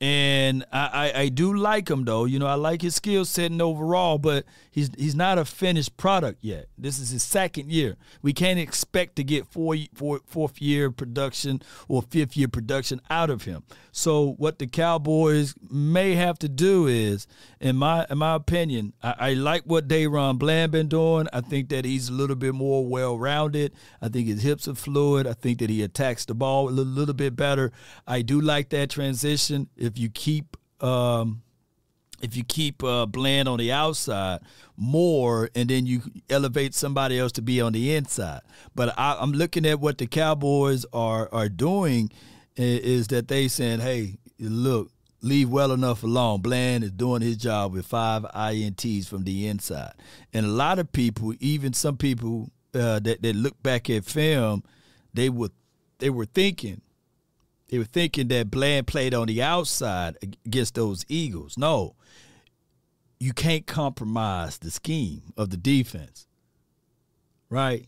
[0.00, 2.26] and I, I, I, do like him though.
[2.26, 6.44] You know, I like his skill setting overall, but he's he's not a finished product
[6.44, 6.66] yet.
[6.76, 7.96] This is his second year.
[8.20, 13.30] We can't expect to get four, four fourth year production or fifth year production out
[13.30, 13.62] of him.
[13.90, 17.26] So what the Cowboys may have to do is,
[17.58, 21.26] in my in my opinion, I, I like what DaRon Bland been doing.
[21.32, 23.72] I think that he's a little bit more well rounded.
[24.02, 25.26] I think his hips are fluid.
[25.26, 27.72] I think that he attacks the ball a little, little bit better.
[28.06, 31.42] I do like that transition if you keep um,
[32.20, 34.40] if you keep uh, Bland on the outside
[34.76, 38.40] more, and then you elevate somebody else to be on the inside.
[38.74, 42.10] But I, am looking at what the Cowboys are are doing
[42.56, 46.40] is, that they saying, "Hey, look, leave well enough alone.
[46.40, 49.92] Bland is doing his job with five ints from the inside."
[50.32, 54.62] And a lot of people, even some people uh, that that look back at film,
[55.12, 55.50] they were
[55.98, 56.80] they were thinking
[57.68, 61.58] they were thinking that Bland played on the outside against those Eagles.
[61.58, 61.96] No,
[63.18, 66.26] you can't compromise the scheme of the defense,
[67.48, 67.86] right?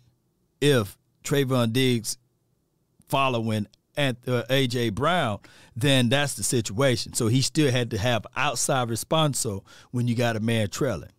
[0.60, 2.18] If Trevon Diggs
[3.08, 3.66] following
[3.96, 5.40] uh, AJ Brown,
[5.76, 7.14] then that's the situation.
[7.14, 11.10] So he still had to have outside responso when you got a man trailing.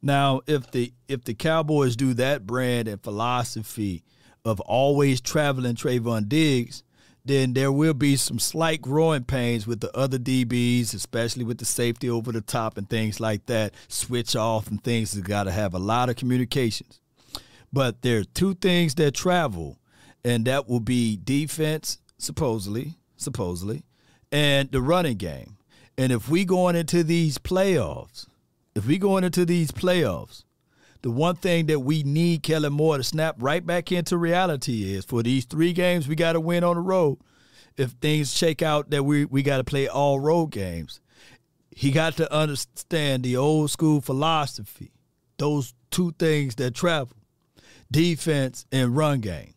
[0.00, 4.04] Now, if the if the Cowboys do that brand and philosophy
[4.44, 6.82] of always traveling Trevon Diggs,
[7.24, 11.64] then there will be some slight growing pains with the other DBs, especially with the
[11.64, 13.72] safety over the top and things like that.
[13.88, 17.00] Switch off and things that got to have a lot of communications.
[17.72, 19.78] But there are two things that travel,
[20.24, 23.84] and that will be defense, supposedly, supposedly,
[24.30, 25.56] and the running game.
[25.96, 28.26] And if we going into these playoffs,
[28.74, 30.43] if we going into these playoffs,
[31.04, 35.04] the one thing that we need Kellen Moore to snap right back into reality is
[35.04, 37.18] for these three games we got to win on the road.
[37.76, 41.02] If things shake out that we we got to play all road games,
[41.70, 44.92] he got to understand the old school philosophy.
[45.36, 47.18] Those two things that travel,
[47.92, 49.52] defense and run game.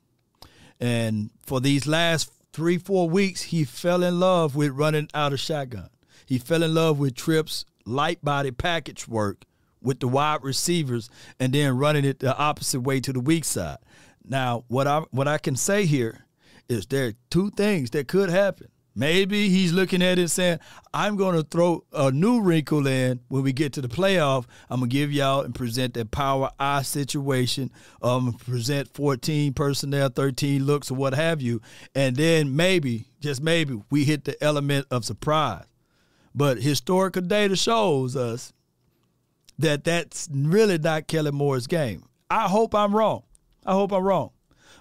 [0.81, 5.39] And for these last three four weeks, he fell in love with running out of
[5.39, 5.91] shotgun.
[6.25, 9.45] He fell in love with trips, light body package work
[9.81, 11.09] with the wide receivers
[11.39, 13.77] and then running it the opposite way to the weak side.
[14.27, 16.25] Now, what I what I can say here
[16.69, 18.67] is there are two things that could happen.
[18.97, 20.57] Maybe he's looking at it saying,
[20.91, 24.45] I'm going to throw a new wrinkle in when we get to the playoff.
[24.71, 27.69] I'm going to give y'all and present that power I situation.
[28.01, 31.61] Um, present 14 personnel, 13 looks, or what have you.
[31.93, 35.65] And then maybe, just maybe, we hit the element of surprise.
[36.33, 38.51] But historical data shows us
[39.59, 42.03] that that's really not Kellen Moore's game.
[42.29, 43.23] I hope I'm wrong.
[43.65, 44.31] I hope I'm wrong.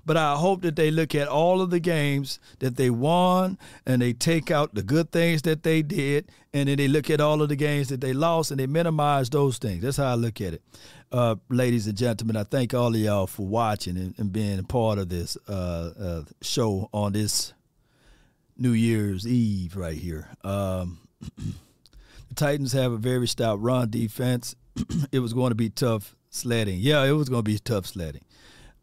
[0.05, 4.01] But I hope that they look at all of the games that they won and
[4.01, 7.43] they take out the good things that they did, and then they look at all
[7.43, 9.83] of the games that they lost and they minimize those things.
[9.83, 10.63] That's how I look at it.
[11.11, 14.63] Uh, ladies and gentlemen, I thank all of y'all for watching and, and being a
[14.63, 17.53] part of this uh, uh, show on this
[18.57, 20.29] New Year's Eve right here.
[20.45, 21.01] Um,
[21.37, 24.55] the Titans have a very stout run defense
[25.13, 26.79] it was going to be tough sledding.
[26.81, 28.25] Yeah, it was going to be tough sledding.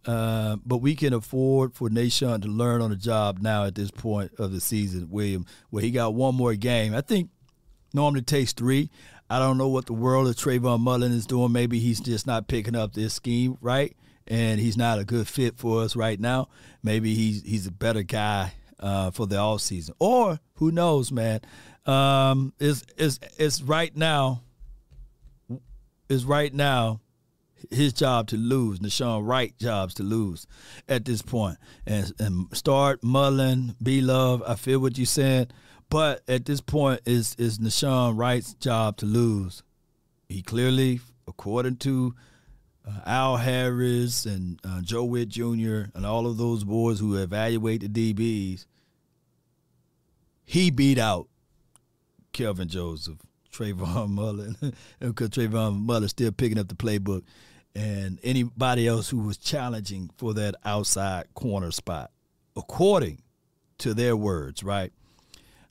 [0.05, 3.89] Uh, but we can afford for Nahshon to learn on the job now at this
[3.89, 6.93] point of the season, William, where he got one more game.
[6.93, 7.29] I think
[7.93, 8.89] Normally takes three.
[9.29, 11.51] I don't know what the world of Trayvon Mullen is doing.
[11.51, 13.95] Maybe he's just not picking up this scheme right,
[14.27, 16.49] and he's not a good fit for us right now.
[16.81, 21.41] Maybe he's he's a better guy uh, for the off season, or who knows, man?
[21.85, 24.41] Um, is is is right now
[26.13, 27.01] is right now
[27.69, 30.47] his job to lose, Nahshon Wright jobs to lose
[30.87, 31.57] at this point.
[31.85, 35.47] And, and start Mullen, be Love, I feel what you're saying.
[35.89, 39.63] But at this point is is Nahshon Wright's job to lose.
[40.27, 42.15] He clearly, according to
[42.87, 45.91] uh, Al Harris and uh, Joe Whitt Jr.
[45.93, 48.65] and all of those boys who evaluate the DBs,
[50.43, 51.27] he beat out
[52.31, 53.19] Kelvin Joseph,
[53.53, 54.55] Trayvon Mullen,
[54.99, 57.23] because Trayvon Mullen still picking up the playbook
[57.75, 62.11] and anybody else who was challenging for that outside corner spot,
[62.55, 63.21] according
[63.79, 64.91] to their words, right?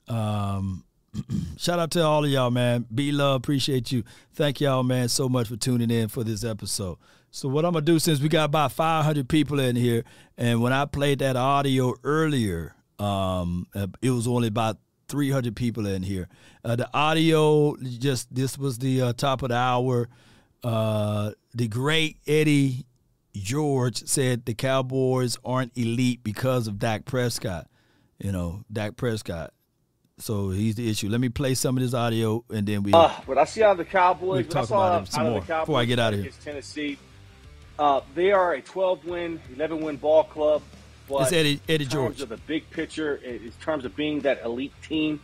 [0.07, 0.83] Um,
[1.57, 2.85] shout out to all of y'all, man.
[2.93, 4.03] Be love, appreciate you.
[4.33, 6.97] Thank y'all, man, so much for tuning in for this episode.
[7.31, 10.03] So what I'm gonna do since we got about 500 people in here,
[10.37, 13.67] and when I played that audio earlier, um,
[14.01, 14.77] it was only about
[15.13, 16.27] 300 people in here.
[16.65, 20.09] Uh, the audio, just this was the uh, top of the hour.
[20.63, 22.87] Uh, the great Eddie
[23.35, 27.67] George said the Cowboys aren't elite because of Dak Prescott.
[28.17, 29.53] You know, Dak Prescott.
[30.17, 31.09] So he's the issue.
[31.09, 32.91] Let me play some of this audio and then we.
[32.91, 34.47] Uh, but I see out of the Cowboys.
[34.47, 36.31] We talk about him some more before I get out of here.
[36.43, 36.97] Tennessee.
[37.77, 40.63] Uh, they are a 12 win, 11 win ball club.
[41.07, 42.07] But it's Eddie, Eddie in George.
[42.13, 45.19] terms of the big picture, in terms of being that elite team,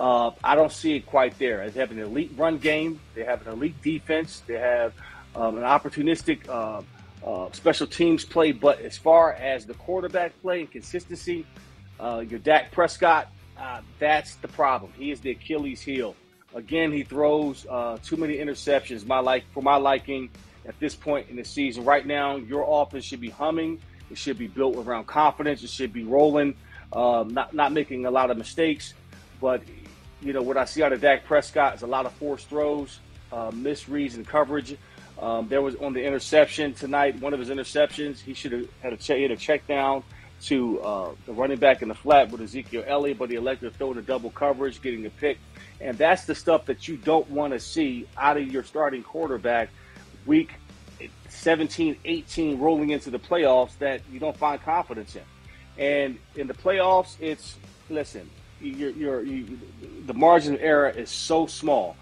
[0.00, 1.68] uh, I don't see it quite there.
[1.70, 3.00] They have an elite run game.
[3.14, 4.42] They have an elite defense.
[4.46, 4.94] They have
[5.36, 6.82] um, an opportunistic uh,
[7.24, 8.52] uh, special teams play.
[8.52, 11.46] But as far as the quarterback play and consistency,
[12.00, 14.92] uh, your Dak Prescott, uh, that's the problem.
[14.96, 16.16] He is the Achilles heel.
[16.54, 19.06] Again, he throws uh, too many interceptions.
[19.06, 20.30] My like for my liking
[20.66, 21.84] at this point in the season.
[21.84, 23.80] Right now, your offense should be humming.
[24.12, 25.62] It should be built around confidence.
[25.62, 26.54] It should be rolling,
[26.92, 28.94] um, not not making a lot of mistakes.
[29.40, 29.62] But
[30.20, 33.00] you know what I see out of Dak Prescott is a lot of forced throws,
[33.32, 34.76] uh, misreads and coverage.
[35.18, 38.92] Um, there was on the interception tonight, one of his interceptions, he should have had
[38.92, 40.02] a check, a check down
[40.42, 43.78] to uh, the running back in the flat with Ezekiel Elliott, but he elected to
[43.78, 45.38] throw the double coverage, getting a pick.
[45.80, 49.70] And that's the stuff that you don't want to see out of your starting quarterback
[50.26, 50.50] week
[51.42, 55.22] 17, 18, rolling into the playoffs that you don't find confidence in.
[55.76, 57.56] And in the playoffs, it's
[57.90, 58.30] listen,
[58.60, 59.58] you're, you're, you,
[60.06, 61.96] the margin of error is so small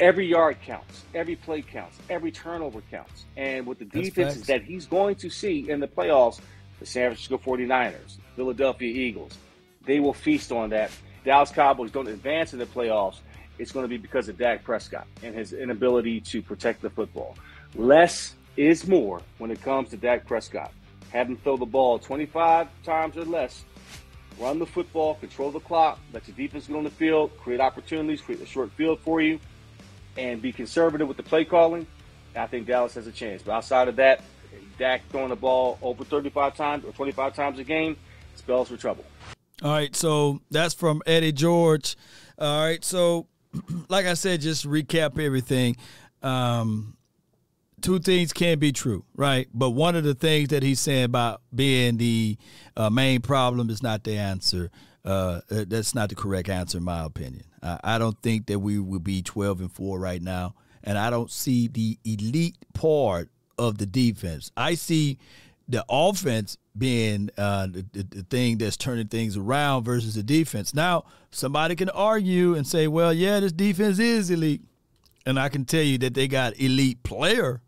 [0.00, 3.24] every yard counts, every play counts, every turnover counts.
[3.36, 6.40] And with the defenses that he's going to see in the playoffs,
[6.80, 9.38] the San Francisco 49ers, Philadelphia Eagles,
[9.86, 10.90] they will feast on that.
[11.24, 13.18] Dallas Cowboys don't advance in the playoffs.
[13.60, 17.36] It's going to be because of Dak Prescott and his inability to protect the football.
[17.76, 20.72] Less is more when it comes to Dak Prescott.
[21.10, 23.64] Have him throw the ball 25 times or less.
[24.38, 28.20] Run the football, control the clock, let your defense get on the field, create opportunities,
[28.20, 29.38] create a short field for you
[30.16, 31.86] and be conservative with the play calling,
[32.34, 33.42] I think Dallas has a chance.
[33.42, 34.22] But outside of that,
[34.78, 37.96] Dak throwing the ball over 35 times or 25 times a game
[38.34, 39.04] spells for trouble.
[39.62, 41.96] All right, so that's from Eddie George.
[42.38, 43.26] All right, so
[43.88, 45.76] like I said, just recap everything.
[46.22, 46.96] Um,
[47.82, 49.48] two things can be true, right?
[49.52, 52.38] But one of the things that he's saying about being the
[52.76, 54.70] uh, main problem is not the answer.
[55.04, 57.44] Uh, that's not the correct answer, in my opinion.
[57.62, 60.54] I don't think that we will be 12 and 4 right now.
[60.84, 63.28] And I don't see the elite part
[63.58, 64.50] of the defense.
[64.56, 65.18] I see
[65.68, 70.74] the offense being uh, the, the, thing that's turning things around versus the defense.
[70.74, 74.62] Now, somebody can argue and say, well, yeah, this defense is elite.
[75.24, 77.60] And I can tell you that they got elite player.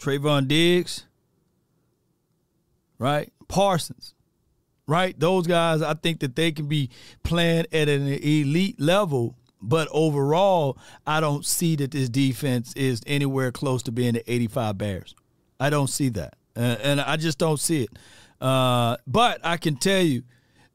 [0.00, 1.06] Trevon Diggs,
[2.98, 3.32] right?
[3.48, 4.14] Parsons,
[4.86, 5.18] right?
[5.18, 6.90] Those guys, I think that they can be
[7.22, 9.36] playing at an elite level.
[9.62, 14.78] But overall, I don't see that this defense is anywhere close to being the 85
[14.78, 15.14] Bears.
[15.58, 16.34] I don't see that.
[16.56, 17.90] Uh, and I just don't see it.
[18.40, 20.22] Uh, but I can tell you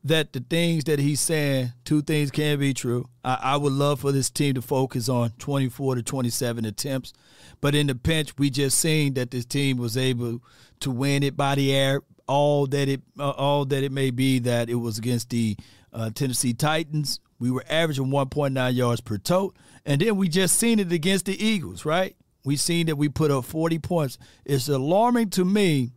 [0.05, 3.09] that the things that he's saying, two things can be true.
[3.23, 7.11] I, I would love for this team to focus on 24 to 27 attempts.
[7.59, 10.43] But in the pinch, we just seen that this team was able
[10.81, 14.37] to win it by the air, all that it uh, all that it may be
[14.39, 15.57] that it was against the
[15.91, 17.19] uh, Tennessee Titans.
[17.39, 19.57] We were averaging 1.9 yards per tote,
[19.87, 22.15] and then we just seen it against the Eagles, right?
[22.43, 24.19] We seen that we put up 40 points.
[24.45, 25.93] It's alarming to me.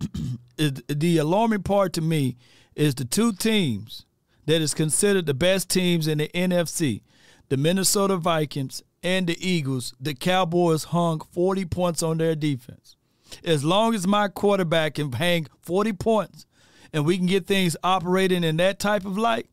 [0.56, 2.36] the alarming part to me
[2.74, 4.06] is the two teams
[4.46, 7.02] that is considered the best teams in the NFC,
[7.48, 12.96] the Minnesota Vikings and the Eagles, the Cowboys hung 40 points on their defense.
[13.44, 16.46] As long as my quarterback can hang 40 points
[16.92, 19.48] and we can get things operating in that type of light,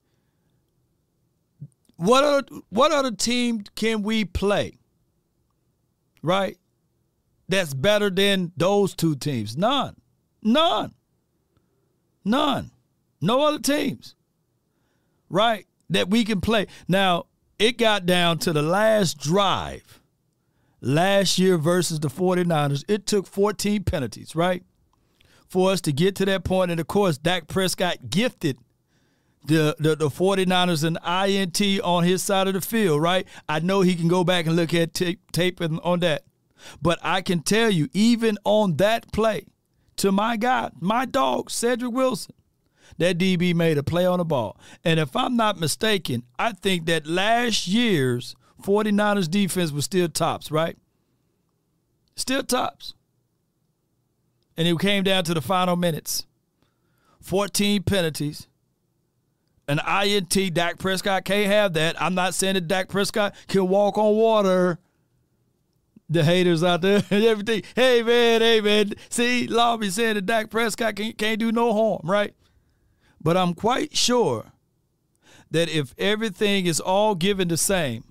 [1.96, 4.78] what other, what other team can we play?
[6.22, 6.58] Right?
[7.48, 9.58] That's better than those two teams.
[9.58, 9.96] None.
[10.44, 10.94] None.
[12.24, 12.72] None.
[13.22, 14.16] No other teams.
[15.30, 15.66] Right?
[15.90, 16.68] That we can play.
[16.88, 17.26] Now,
[17.58, 20.02] it got down to the last drive
[20.82, 22.86] last year versus the 49ers.
[22.88, 24.64] It took 14 penalties, right?
[25.48, 26.72] For us to get to that point.
[26.72, 28.58] And of course, Dak Prescott gifted
[29.46, 33.28] the, the, the 49ers an INT on his side of the field, right?
[33.48, 36.24] I know he can go back and look at tape, tape on that.
[36.82, 39.46] But I can tell you, even on that play,
[39.98, 42.36] to my guy, my dog, Cedric Wilson,
[42.98, 44.58] that DB made a play on the ball.
[44.84, 50.52] And if I'm not mistaken, I think that last year's 49ers defense was still tops,
[50.52, 50.78] right?
[52.16, 52.94] Still tops.
[54.58, 56.26] And it came down to the final minutes
[57.22, 58.48] 14 penalties.
[59.68, 62.02] An INT, Dak Prescott can't have that.
[62.02, 64.80] I'm not saying that Dak Prescott can walk on water.
[66.10, 67.62] The haters out there and everything.
[67.76, 68.94] Hey man, hey man.
[69.10, 72.34] See, Lobby saying that Dak Prescott can't, can't do no harm, right?
[73.22, 74.52] But I'm quite sure
[75.52, 78.04] that if everything is all given the same,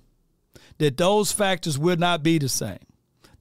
[0.77, 2.79] that those factors will not be the same.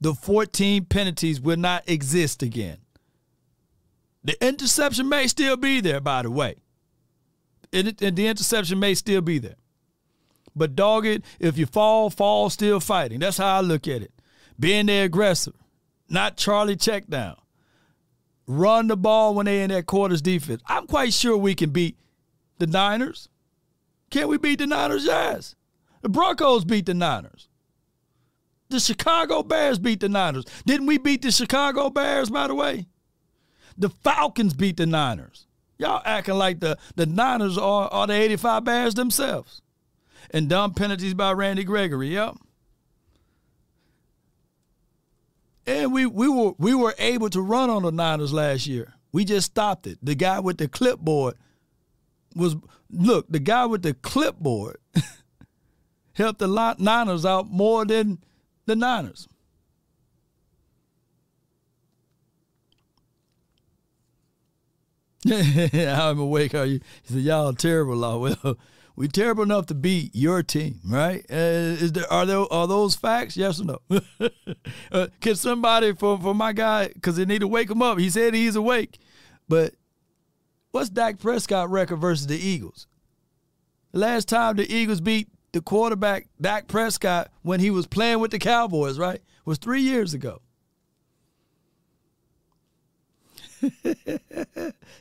[0.00, 2.78] The 14 penalties will not exist again.
[4.24, 6.56] The interception may still be there, by the way.
[7.72, 9.56] And, the interception may still be there.
[10.56, 13.20] But dog it, if you fall, fall still fighting.
[13.20, 14.12] That's how I look at it.
[14.58, 15.54] Being the aggressive,
[16.08, 17.36] not Charlie check down
[18.48, 20.62] run the ball when they're in that quarters defense.
[20.66, 21.96] I'm quite sure we can beat
[22.58, 23.28] the Niners.
[24.10, 25.04] Can't we beat the Niners?
[25.04, 25.54] Yes.
[26.00, 27.48] The Broncos beat the Niners.
[28.70, 30.44] The Chicago Bears beat the Niners.
[30.66, 32.86] Didn't we beat the Chicago Bears, by the way?
[33.76, 35.46] The Falcons beat the Niners.
[35.78, 39.62] Y'all acting like the, the Niners are, are the 85 Bears themselves.
[40.30, 42.08] And dumb penalties by Randy Gregory.
[42.08, 42.36] Yep.
[45.68, 48.94] And we we were we were able to run on the Niners last year.
[49.12, 49.98] We just stopped it.
[50.02, 51.34] The guy with the clipboard
[52.34, 52.56] was
[52.90, 54.78] look, the guy with the clipboard
[56.14, 58.18] helped the Niners out more than
[58.64, 59.28] the Niners.
[65.30, 66.54] I'm awake.
[66.54, 66.80] Are you?
[67.02, 68.56] He said, "Y'all terrible, law." Well,
[68.98, 71.24] we terrible enough to beat your team, right?
[71.30, 73.36] Uh, is there are there are those facts?
[73.36, 73.78] Yes or no?
[74.92, 77.98] uh, can somebody for for my guy because they need to wake him up?
[77.98, 78.98] He said he's awake,
[79.48, 79.74] but
[80.72, 82.88] what's Dak Prescott record versus the Eagles?
[83.92, 88.38] last time the Eagles beat the quarterback Dak Prescott when he was playing with the
[88.40, 89.22] Cowboys, right?
[89.44, 90.42] Was three years ago.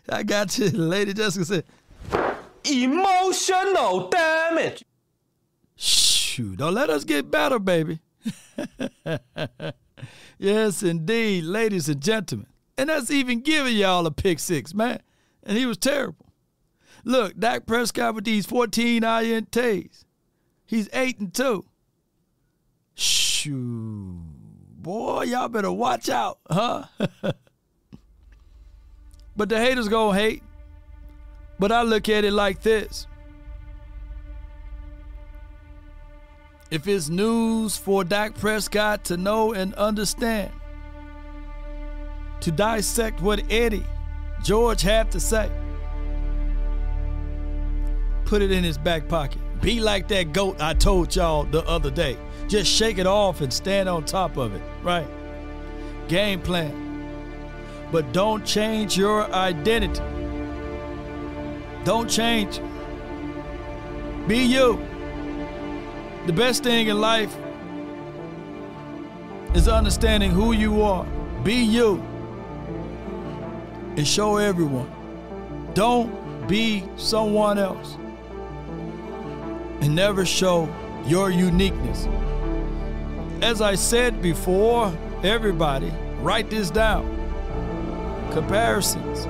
[0.10, 0.70] I got you.
[0.72, 1.64] Lady Jessica said,
[2.70, 4.84] Emotional damage.
[5.76, 8.00] Shoot, don't let us get better, baby.
[10.38, 12.48] yes, indeed, ladies and gentlemen.
[12.78, 15.02] And that's even giving y'all a pick six, man.
[15.44, 16.28] And he was terrible.
[17.04, 20.04] Look, Dak Prescott with these 14 INTs.
[20.66, 21.66] He's 8 and 2.
[22.96, 24.18] Shoot.
[24.80, 26.86] Boy, y'all better watch out, huh?
[29.36, 30.44] but the haters gonna hate.
[31.60, 33.08] But I look at it like this.
[36.70, 40.52] If it's news for Dak Prescott to know and understand,
[42.42, 43.86] to dissect what Eddie
[44.44, 45.50] George had to say,
[48.26, 49.42] put it in his back pocket.
[49.62, 52.18] Be like that goat I told y'all the other day.
[52.48, 55.08] Just shake it off and stand on top of it, right?
[56.08, 56.84] Game plan.
[57.92, 60.02] But don't change your identity.
[61.88, 62.60] Don't change.
[64.28, 64.78] Be you.
[66.26, 67.34] The best thing in life
[69.56, 71.06] is understanding who you are.
[71.46, 72.04] Be you.
[73.96, 74.92] And show everyone.
[75.76, 76.12] Don't
[76.46, 77.96] be someone else.
[79.80, 80.68] And never show
[81.06, 82.06] your uniqueness.
[83.42, 84.94] As I said before,
[85.24, 87.06] everybody, write this down.
[88.34, 89.26] Comparisons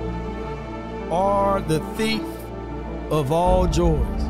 [1.11, 2.23] are the thief
[3.11, 4.23] of all joys.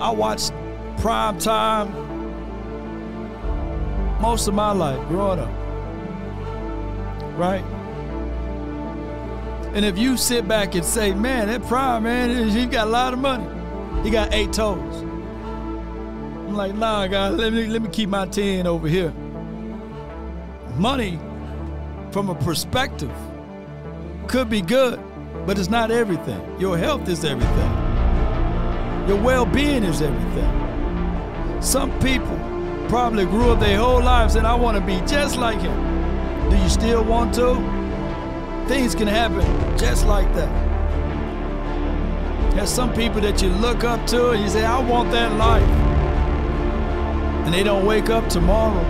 [0.00, 0.52] I watched
[0.98, 1.92] prime time
[4.20, 5.50] most of my life growing up.
[7.36, 7.64] Right?
[9.74, 13.12] And if you sit back and say, man, that prime, man, he got a lot
[13.12, 13.46] of money.
[14.02, 15.02] He got eight toes.
[15.02, 19.12] I'm like, nah, God, let me, let me keep my 10 over here.
[20.76, 21.18] Money,
[22.12, 23.12] from a perspective,
[24.28, 25.00] could be good,
[25.46, 26.40] but it's not everything.
[26.58, 27.72] Your health is everything.
[29.08, 31.62] Your well being is everything.
[31.62, 32.38] Some people
[32.88, 36.50] probably grew up their whole lives and I want to be just like him.
[36.50, 37.54] Do you still want to?
[38.68, 39.44] Things can happen
[39.78, 40.50] just like that.
[42.54, 45.68] There's some people that you look up to and you say, I want that life.
[47.44, 48.82] And they don't wake up tomorrow.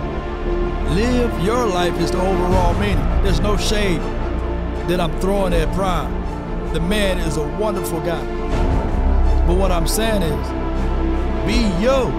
[0.93, 3.03] Live your life is the overall meaning.
[3.23, 3.99] There's no shade
[4.87, 6.24] that I'm throwing at Prime.
[6.75, 8.21] The man is a wonderful guy.
[9.47, 10.47] But what I'm saying is,
[11.47, 12.11] be you.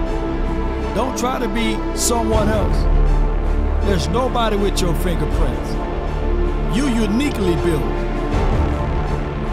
[0.95, 3.85] Don't try to be someone else.
[3.85, 5.73] There's nobody with your fingerprints.
[6.75, 7.85] You uniquely built.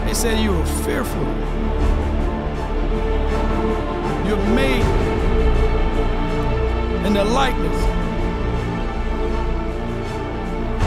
[0.06, 1.26] They said you were fearful.
[4.26, 4.86] You're made
[7.04, 7.76] in the likeness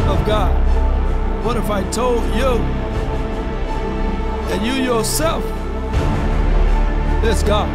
[0.10, 1.46] of God.
[1.46, 2.77] What if I told you
[4.52, 5.44] and you yourself
[7.24, 7.68] it's God?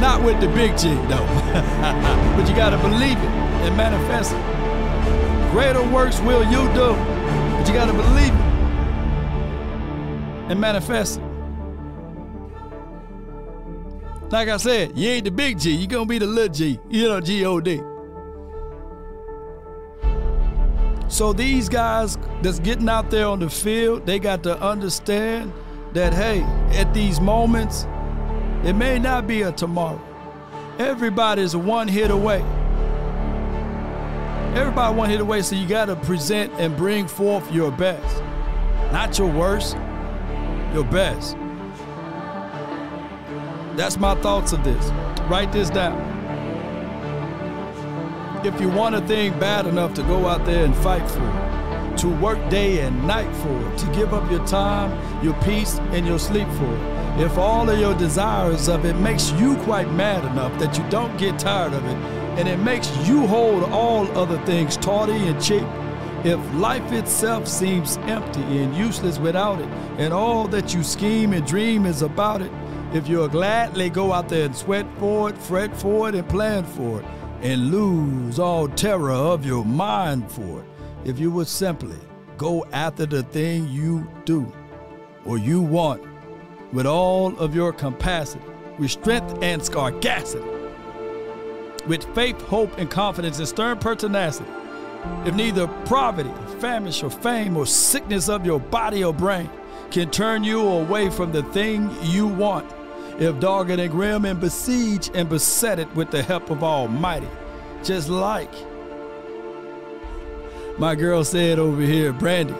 [0.00, 1.26] Not with the big G, though.
[2.36, 3.30] but you got to believe it
[3.66, 5.50] and manifest it.
[5.50, 8.40] Greater works will you do, but you got to believe it
[10.50, 11.24] and manifest it.
[14.30, 17.08] Like I said, you ain't the big G, you gonna be the little G, you
[17.08, 17.82] know, G-O-D.
[21.16, 25.50] So these guys that's getting out there on the field, they got to understand
[25.94, 26.42] that, hey,
[26.78, 27.86] at these moments,
[28.64, 29.98] it may not be a tomorrow.
[30.78, 32.42] Everybody's one hit away.
[34.54, 38.22] Everybody one hit away, so you got to present and bring forth your best.
[38.92, 39.74] Not your worst,
[40.74, 41.34] your best.
[43.74, 44.90] That's my thoughts of this.
[45.30, 46.15] Write this down.
[48.44, 52.08] If you want a thing bad enough to go out there and fight for to
[52.08, 54.92] work day and night for to give up your time,
[55.24, 59.32] your peace, and your sleep for it, if all of your desires of it makes
[59.32, 61.96] you quite mad enough that you don't get tired of it,
[62.38, 65.66] and it makes you hold all other things tawdy and cheap,
[66.24, 69.68] if life itself seems empty and useless without it,
[69.98, 72.52] and all that you scheme and dream is about it,
[72.92, 76.64] if you'll gladly go out there and sweat for it, fret for it, and plan
[76.64, 77.06] for it,
[77.42, 80.66] and lose all terror of your mind for it,
[81.04, 81.98] if you would simply
[82.36, 84.50] go after the thing you do
[85.24, 86.02] or you want
[86.72, 88.44] with all of your capacity,
[88.78, 90.44] with strength and scarcity,
[91.86, 94.50] with faith, hope, and confidence and stern pertinacity,
[95.24, 99.48] if neither poverty, famish, or fame, or sickness of your body or brain
[99.90, 102.68] can turn you away from the thing you want,
[103.18, 107.28] if dogged and grim and besiege and beset it with the help of Almighty,
[107.82, 108.52] just like
[110.78, 112.52] my girl said over here, Brandy,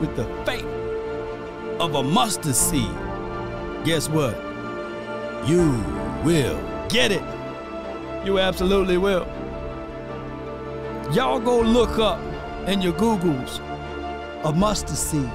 [0.00, 0.66] with the faith
[1.80, 2.94] of a mustard seed,
[3.84, 4.36] guess what?
[5.46, 5.72] You
[6.22, 7.22] will get it.
[8.26, 9.26] You absolutely will.
[11.12, 12.20] Y'all go look up
[12.68, 13.60] in your Googles
[14.44, 15.30] a mustard seed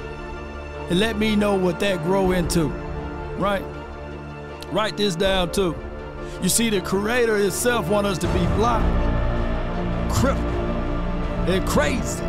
[0.90, 2.68] and let me know what that grow into,
[3.38, 3.64] right?
[4.72, 5.76] Write this down too.
[6.42, 10.44] You see, the Creator Himself want us to be blind, crippled,
[11.50, 12.22] and crazy,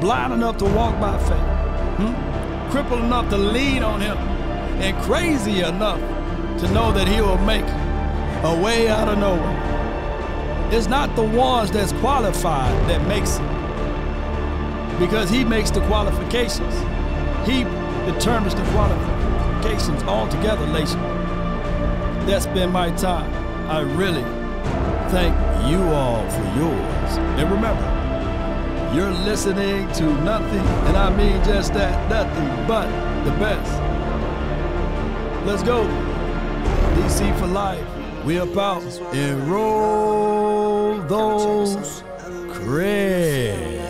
[0.00, 2.70] blind enough to walk by faith, hmm?
[2.70, 5.98] crippled enough to lean on Him, and crazy enough
[6.60, 7.64] to know that He will make
[8.44, 10.68] a way out of nowhere.
[10.70, 16.74] It's not the ones that's qualified that makes it, because He makes the qualifications.
[17.48, 17.64] He
[18.12, 19.17] determines the qualifications
[20.06, 21.00] altogether, Lation.
[22.26, 23.32] That's been my time.
[23.68, 24.22] I really
[25.10, 25.34] thank
[25.70, 27.18] you all for yours.
[27.38, 27.98] And remember,
[28.94, 32.86] you're listening to nothing, and I mean just that, nothing but
[33.24, 33.72] the best.
[35.46, 35.84] Let's go.
[36.94, 37.84] DC for life.
[38.24, 38.82] We about
[39.14, 42.02] and roll those
[42.52, 43.88] credits.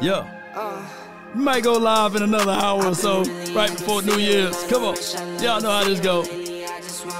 [0.00, 0.92] Yeah.
[1.34, 3.24] We might go live in another hour or so,
[3.54, 4.56] right before New Year's.
[4.68, 4.96] Come on.
[5.42, 6.22] Y'all know how this go.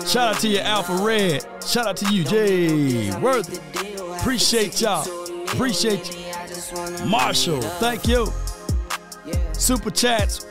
[0.07, 1.45] Shout out to you, Alpha Red.
[1.67, 3.59] Shout out to you, Jay Worthy.
[4.19, 5.07] Appreciate y'all.
[5.45, 7.07] Appreciate you.
[7.07, 8.33] Marshall, thank you.
[9.53, 10.47] Super Chats.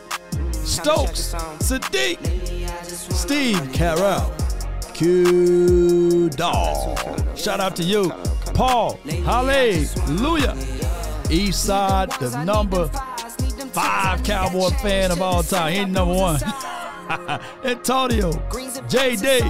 [0.52, 1.34] Stokes.
[1.60, 2.18] Sadiq.
[3.14, 4.31] Steve Carell.
[4.94, 6.98] Q Dog.
[7.38, 8.10] Shout out to you.
[8.53, 8.99] Paul.
[9.23, 10.56] Hallelujah.
[11.30, 12.90] East Side, the number
[13.74, 15.74] five Cowboy fan of all time.
[15.74, 16.40] He ain't number one.
[17.66, 18.32] Antonio,
[18.88, 19.41] JD,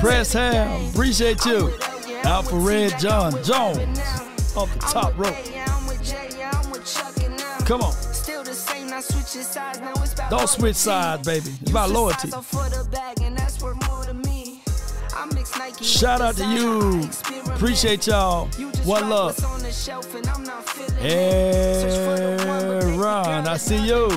[0.00, 1.72] Press Ham, appreciate you.
[2.52, 3.98] Red John Jones
[4.56, 5.34] off the top rope.
[7.66, 7.94] Come on.
[10.30, 11.50] Don't switch sides, baby.
[11.60, 12.30] It's about loyalty.
[15.80, 17.08] Shout out to you.
[17.54, 18.46] Appreciate y'all.
[18.84, 19.38] One love.
[21.00, 22.40] Aaron,
[23.46, 24.08] I see you.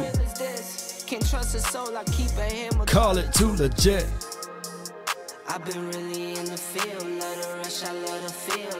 [2.86, 4.06] Call it too legit.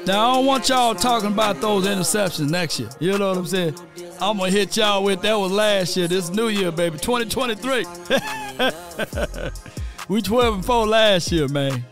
[0.06, 2.90] Now I don't want y'all talking about those interceptions next year.
[3.00, 3.76] You know what I'm saying?
[4.20, 6.08] I'm gonna hit y'all with that was last year.
[6.08, 6.98] This new year, baby.
[6.98, 7.86] 2023.
[10.10, 11.84] we 12 and 4 last year, man.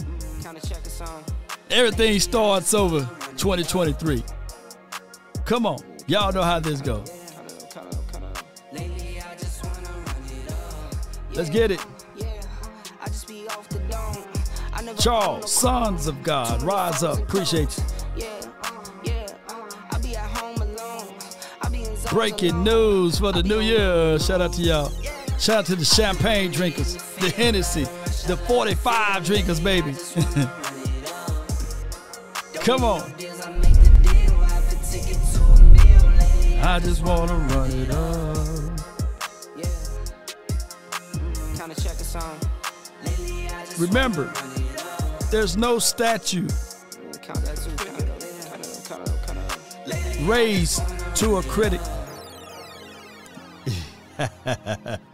[1.69, 2.99] Everything starts over
[3.37, 4.23] 2023.
[5.45, 5.79] Come on.
[6.07, 7.11] Y'all know how this goes.
[11.33, 11.83] Let's get it.
[14.99, 17.17] Charles, sons of God, rise up.
[17.19, 17.83] Appreciate you.
[22.11, 24.19] Breaking news for the new year.
[24.19, 24.91] Shout out to y'all.
[25.39, 27.83] Shout out to the champagne drinkers, the Hennessy,
[28.27, 29.91] the 45 drinkers, baby.
[32.55, 33.01] Come on.
[36.61, 38.37] I just want to run it up.
[39.57, 39.67] Yeah.
[43.77, 44.31] Remember,
[45.29, 46.47] there's no statue
[50.25, 50.81] raised
[51.15, 51.81] to a critic.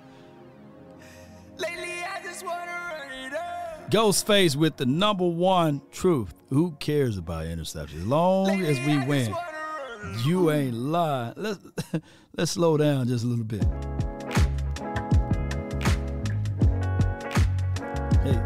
[3.89, 6.35] Ghostface with the number one truth.
[6.49, 7.95] Who cares about interceptions?
[7.95, 9.33] As long as we win,
[10.23, 11.33] you ain't lying.
[11.35, 11.59] Let's
[12.37, 13.63] let's slow down just a little bit.
[18.21, 18.39] Hey,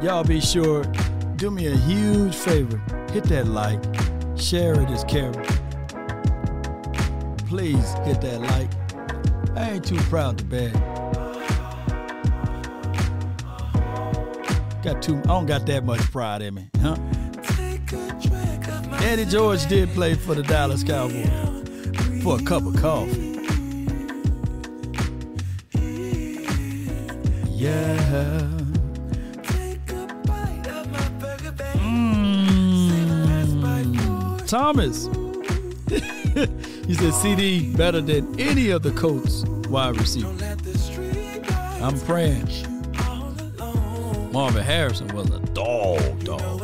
[0.00, 0.84] y'all be sure
[1.42, 2.80] do me a huge favor.
[3.12, 3.82] Hit that like,
[4.38, 5.34] share it as Carol.
[7.48, 8.70] Please hit that like.
[9.56, 10.72] I ain't too proud to beg.
[14.82, 15.18] Got too.
[15.18, 16.96] I don't got that much pride in me, huh?
[19.04, 21.28] Eddie George did play for the Dallas Cowboys
[22.24, 23.38] for a cup of coffee.
[27.50, 28.48] Yeah.
[31.78, 32.88] Mm.
[34.48, 35.06] Thomas.
[36.86, 40.42] he said CeeDee better than any of the Colts wide receivers.
[41.80, 42.71] I'm praying.
[44.32, 46.62] Marvin Harrison was a dog, dog.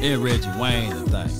[0.00, 1.30] And Reggie Wayne, the thing.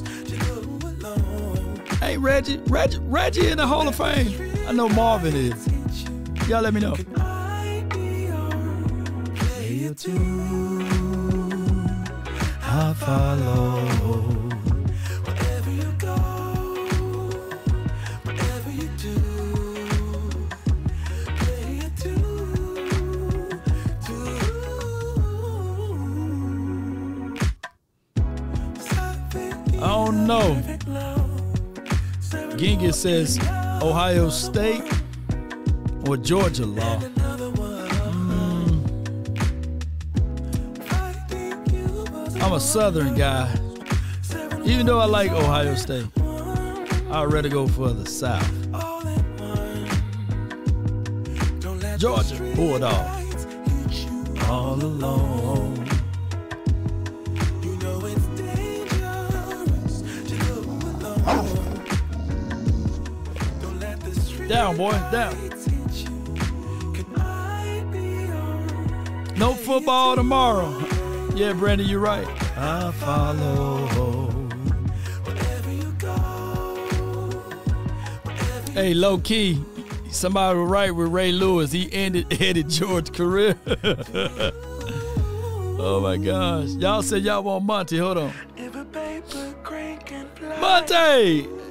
[1.99, 4.53] Hey, Reggie, Reggie, Reggie in the Hall of Fame.
[4.69, 5.67] I know Marvin is.
[6.49, 6.95] Y'all let me know.
[12.63, 14.44] I follow.
[32.65, 33.39] Ginga says
[33.83, 34.91] Ohio State
[36.09, 36.99] or Georgia law.
[36.99, 37.23] Mm.
[42.43, 43.55] I'm a Southern guy.
[44.65, 46.07] Even though I like Ohio State,
[47.11, 48.51] I'd rather go for the South.
[51.99, 53.47] Georgia Bulldogs.
[54.49, 55.74] All alone.
[64.65, 65.37] Down, boy, down.
[69.37, 70.71] No football tomorrow.
[71.35, 72.27] Yeah, Brandon, you're right.
[72.57, 73.87] I follow.
[78.73, 79.63] Hey, low key,
[80.11, 81.71] somebody was right with Ray Lewis.
[81.71, 83.59] He ended Eddie George's career.
[85.79, 86.71] oh my gosh.
[86.71, 87.99] Y'all said y'all want Monty.
[87.99, 88.33] Hold on.
[90.59, 91.64] Monty!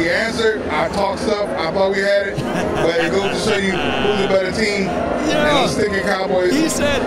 [0.00, 0.62] We answered.
[0.62, 1.46] I talked stuff.
[1.58, 4.88] I thought we had it, but it goes to show you who's a better team.
[4.88, 6.52] And I'm sticking Cowboys.
[6.52, 7.02] He said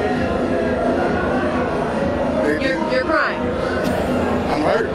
[2.61, 3.41] You're, you're crying.
[4.51, 4.91] I'm hurt.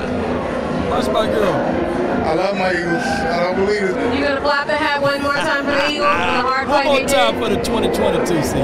[0.91, 1.53] Watch my girl.
[1.53, 3.03] I love my Eagles.
[3.03, 4.15] I don't believe it.
[4.17, 6.69] You gonna flap the hat one more time for the Eagles?
[6.71, 8.61] One more time for the 2022 season.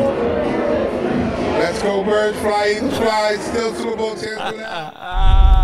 [1.58, 2.38] Let's go, Birds.
[2.38, 3.36] Fly, Eagles, fly.
[3.40, 5.60] Still Super Bowl champs.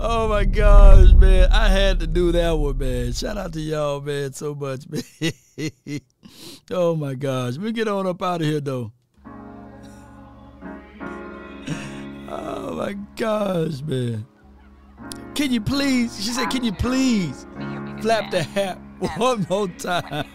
[0.00, 1.50] oh my gosh, man.
[1.50, 3.12] I had to do that one, man.
[3.12, 6.00] Shout out to y'all, man, so much, man.
[6.70, 7.54] oh my gosh.
[7.54, 8.92] Let me get on up out of here, though.
[12.30, 14.26] Oh my gosh, man.
[15.34, 16.22] Can you please?
[16.22, 17.46] She said, Can you please
[18.00, 18.78] flap the hat
[19.16, 20.26] one more time?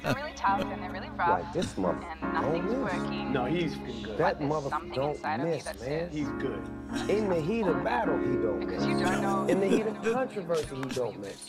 [1.17, 1.43] They're really tough and they're really rough.
[1.43, 3.33] Like this mother and nothing's oh, working.
[3.33, 4.17] No, he's good.
[4.17, 6.09] That mother don't miss, man.
[6.11, 6.61] He's good.
[7.09, 9.45] In the heat of battle, he don't Because you don't know.
[9.47, 11.47] In the heat of controversy, he don't miss.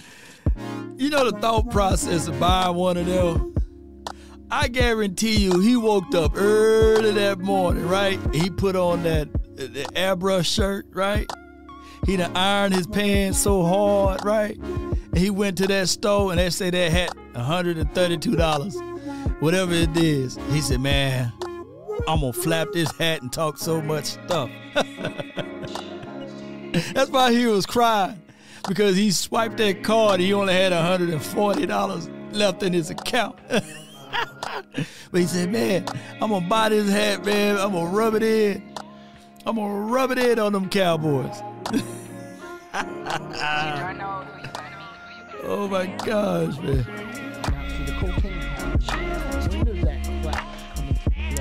[0.97, 3.55] You know the thought process of buying one of them?
[4.51, 8.21] I guarantee you, he woke up early that morning, right?
[8.33, 11.27] He put on that the airbrush shirt, right?
[12.07, 14.57] He done ironed his pants so hard, right?
[14.57, 18.94] And he went to that store and they say that hat $132,
[19.41, 20.39] whatever it is.
[20.51, 21.33] He said, man,
[22.09, 24.51] I'm gonna flap this hat and talk so much stuff.
[26.93, 28.21] That's why he was crying
[28.67, 30.21] because he swiped that card.
[30.21, 33.39] He only had $140 left in his account.
[33.49, 33.65] but
[35.13, 35.87] he said, man,
[36.21, 37.57] I'm gonna buy this hat, man.
[37.59, 38.75] I'm gonna rub it in.
[39.47, 41.37] I'm gonna rub it in on them Cowboys.
[45.45, 46.85] oh my gosh, man.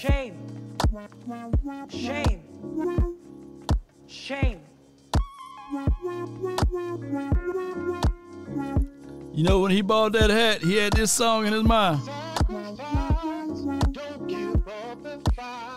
[0.00, 0.34] Shame.
[1.90, 2.40] Shame.
[4.06, 4.60] Shame.
[9.34, 12.00] You know, when he bought that hat, he had this song in his mind.
[14.78, 15.69] Everything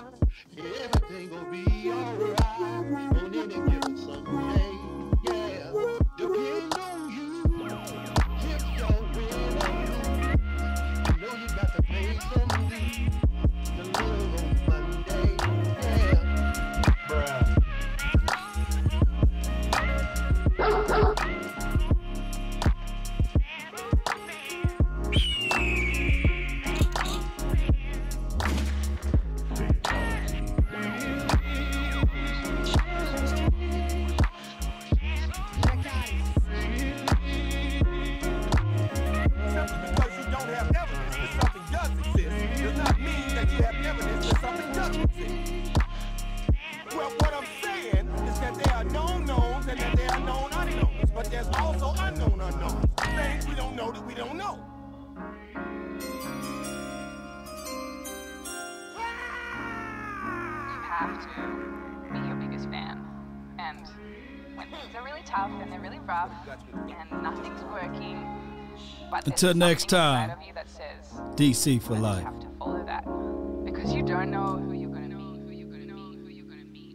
[64.94, 66.32] things are really tough and they're really rough
[66.68, 68.28] and nothing's working,
[69.10, 72.24] but Until next time, you says DC for you life.
[72.24, 73.04] have to follow that
[73.66, 74.73] because you don't know who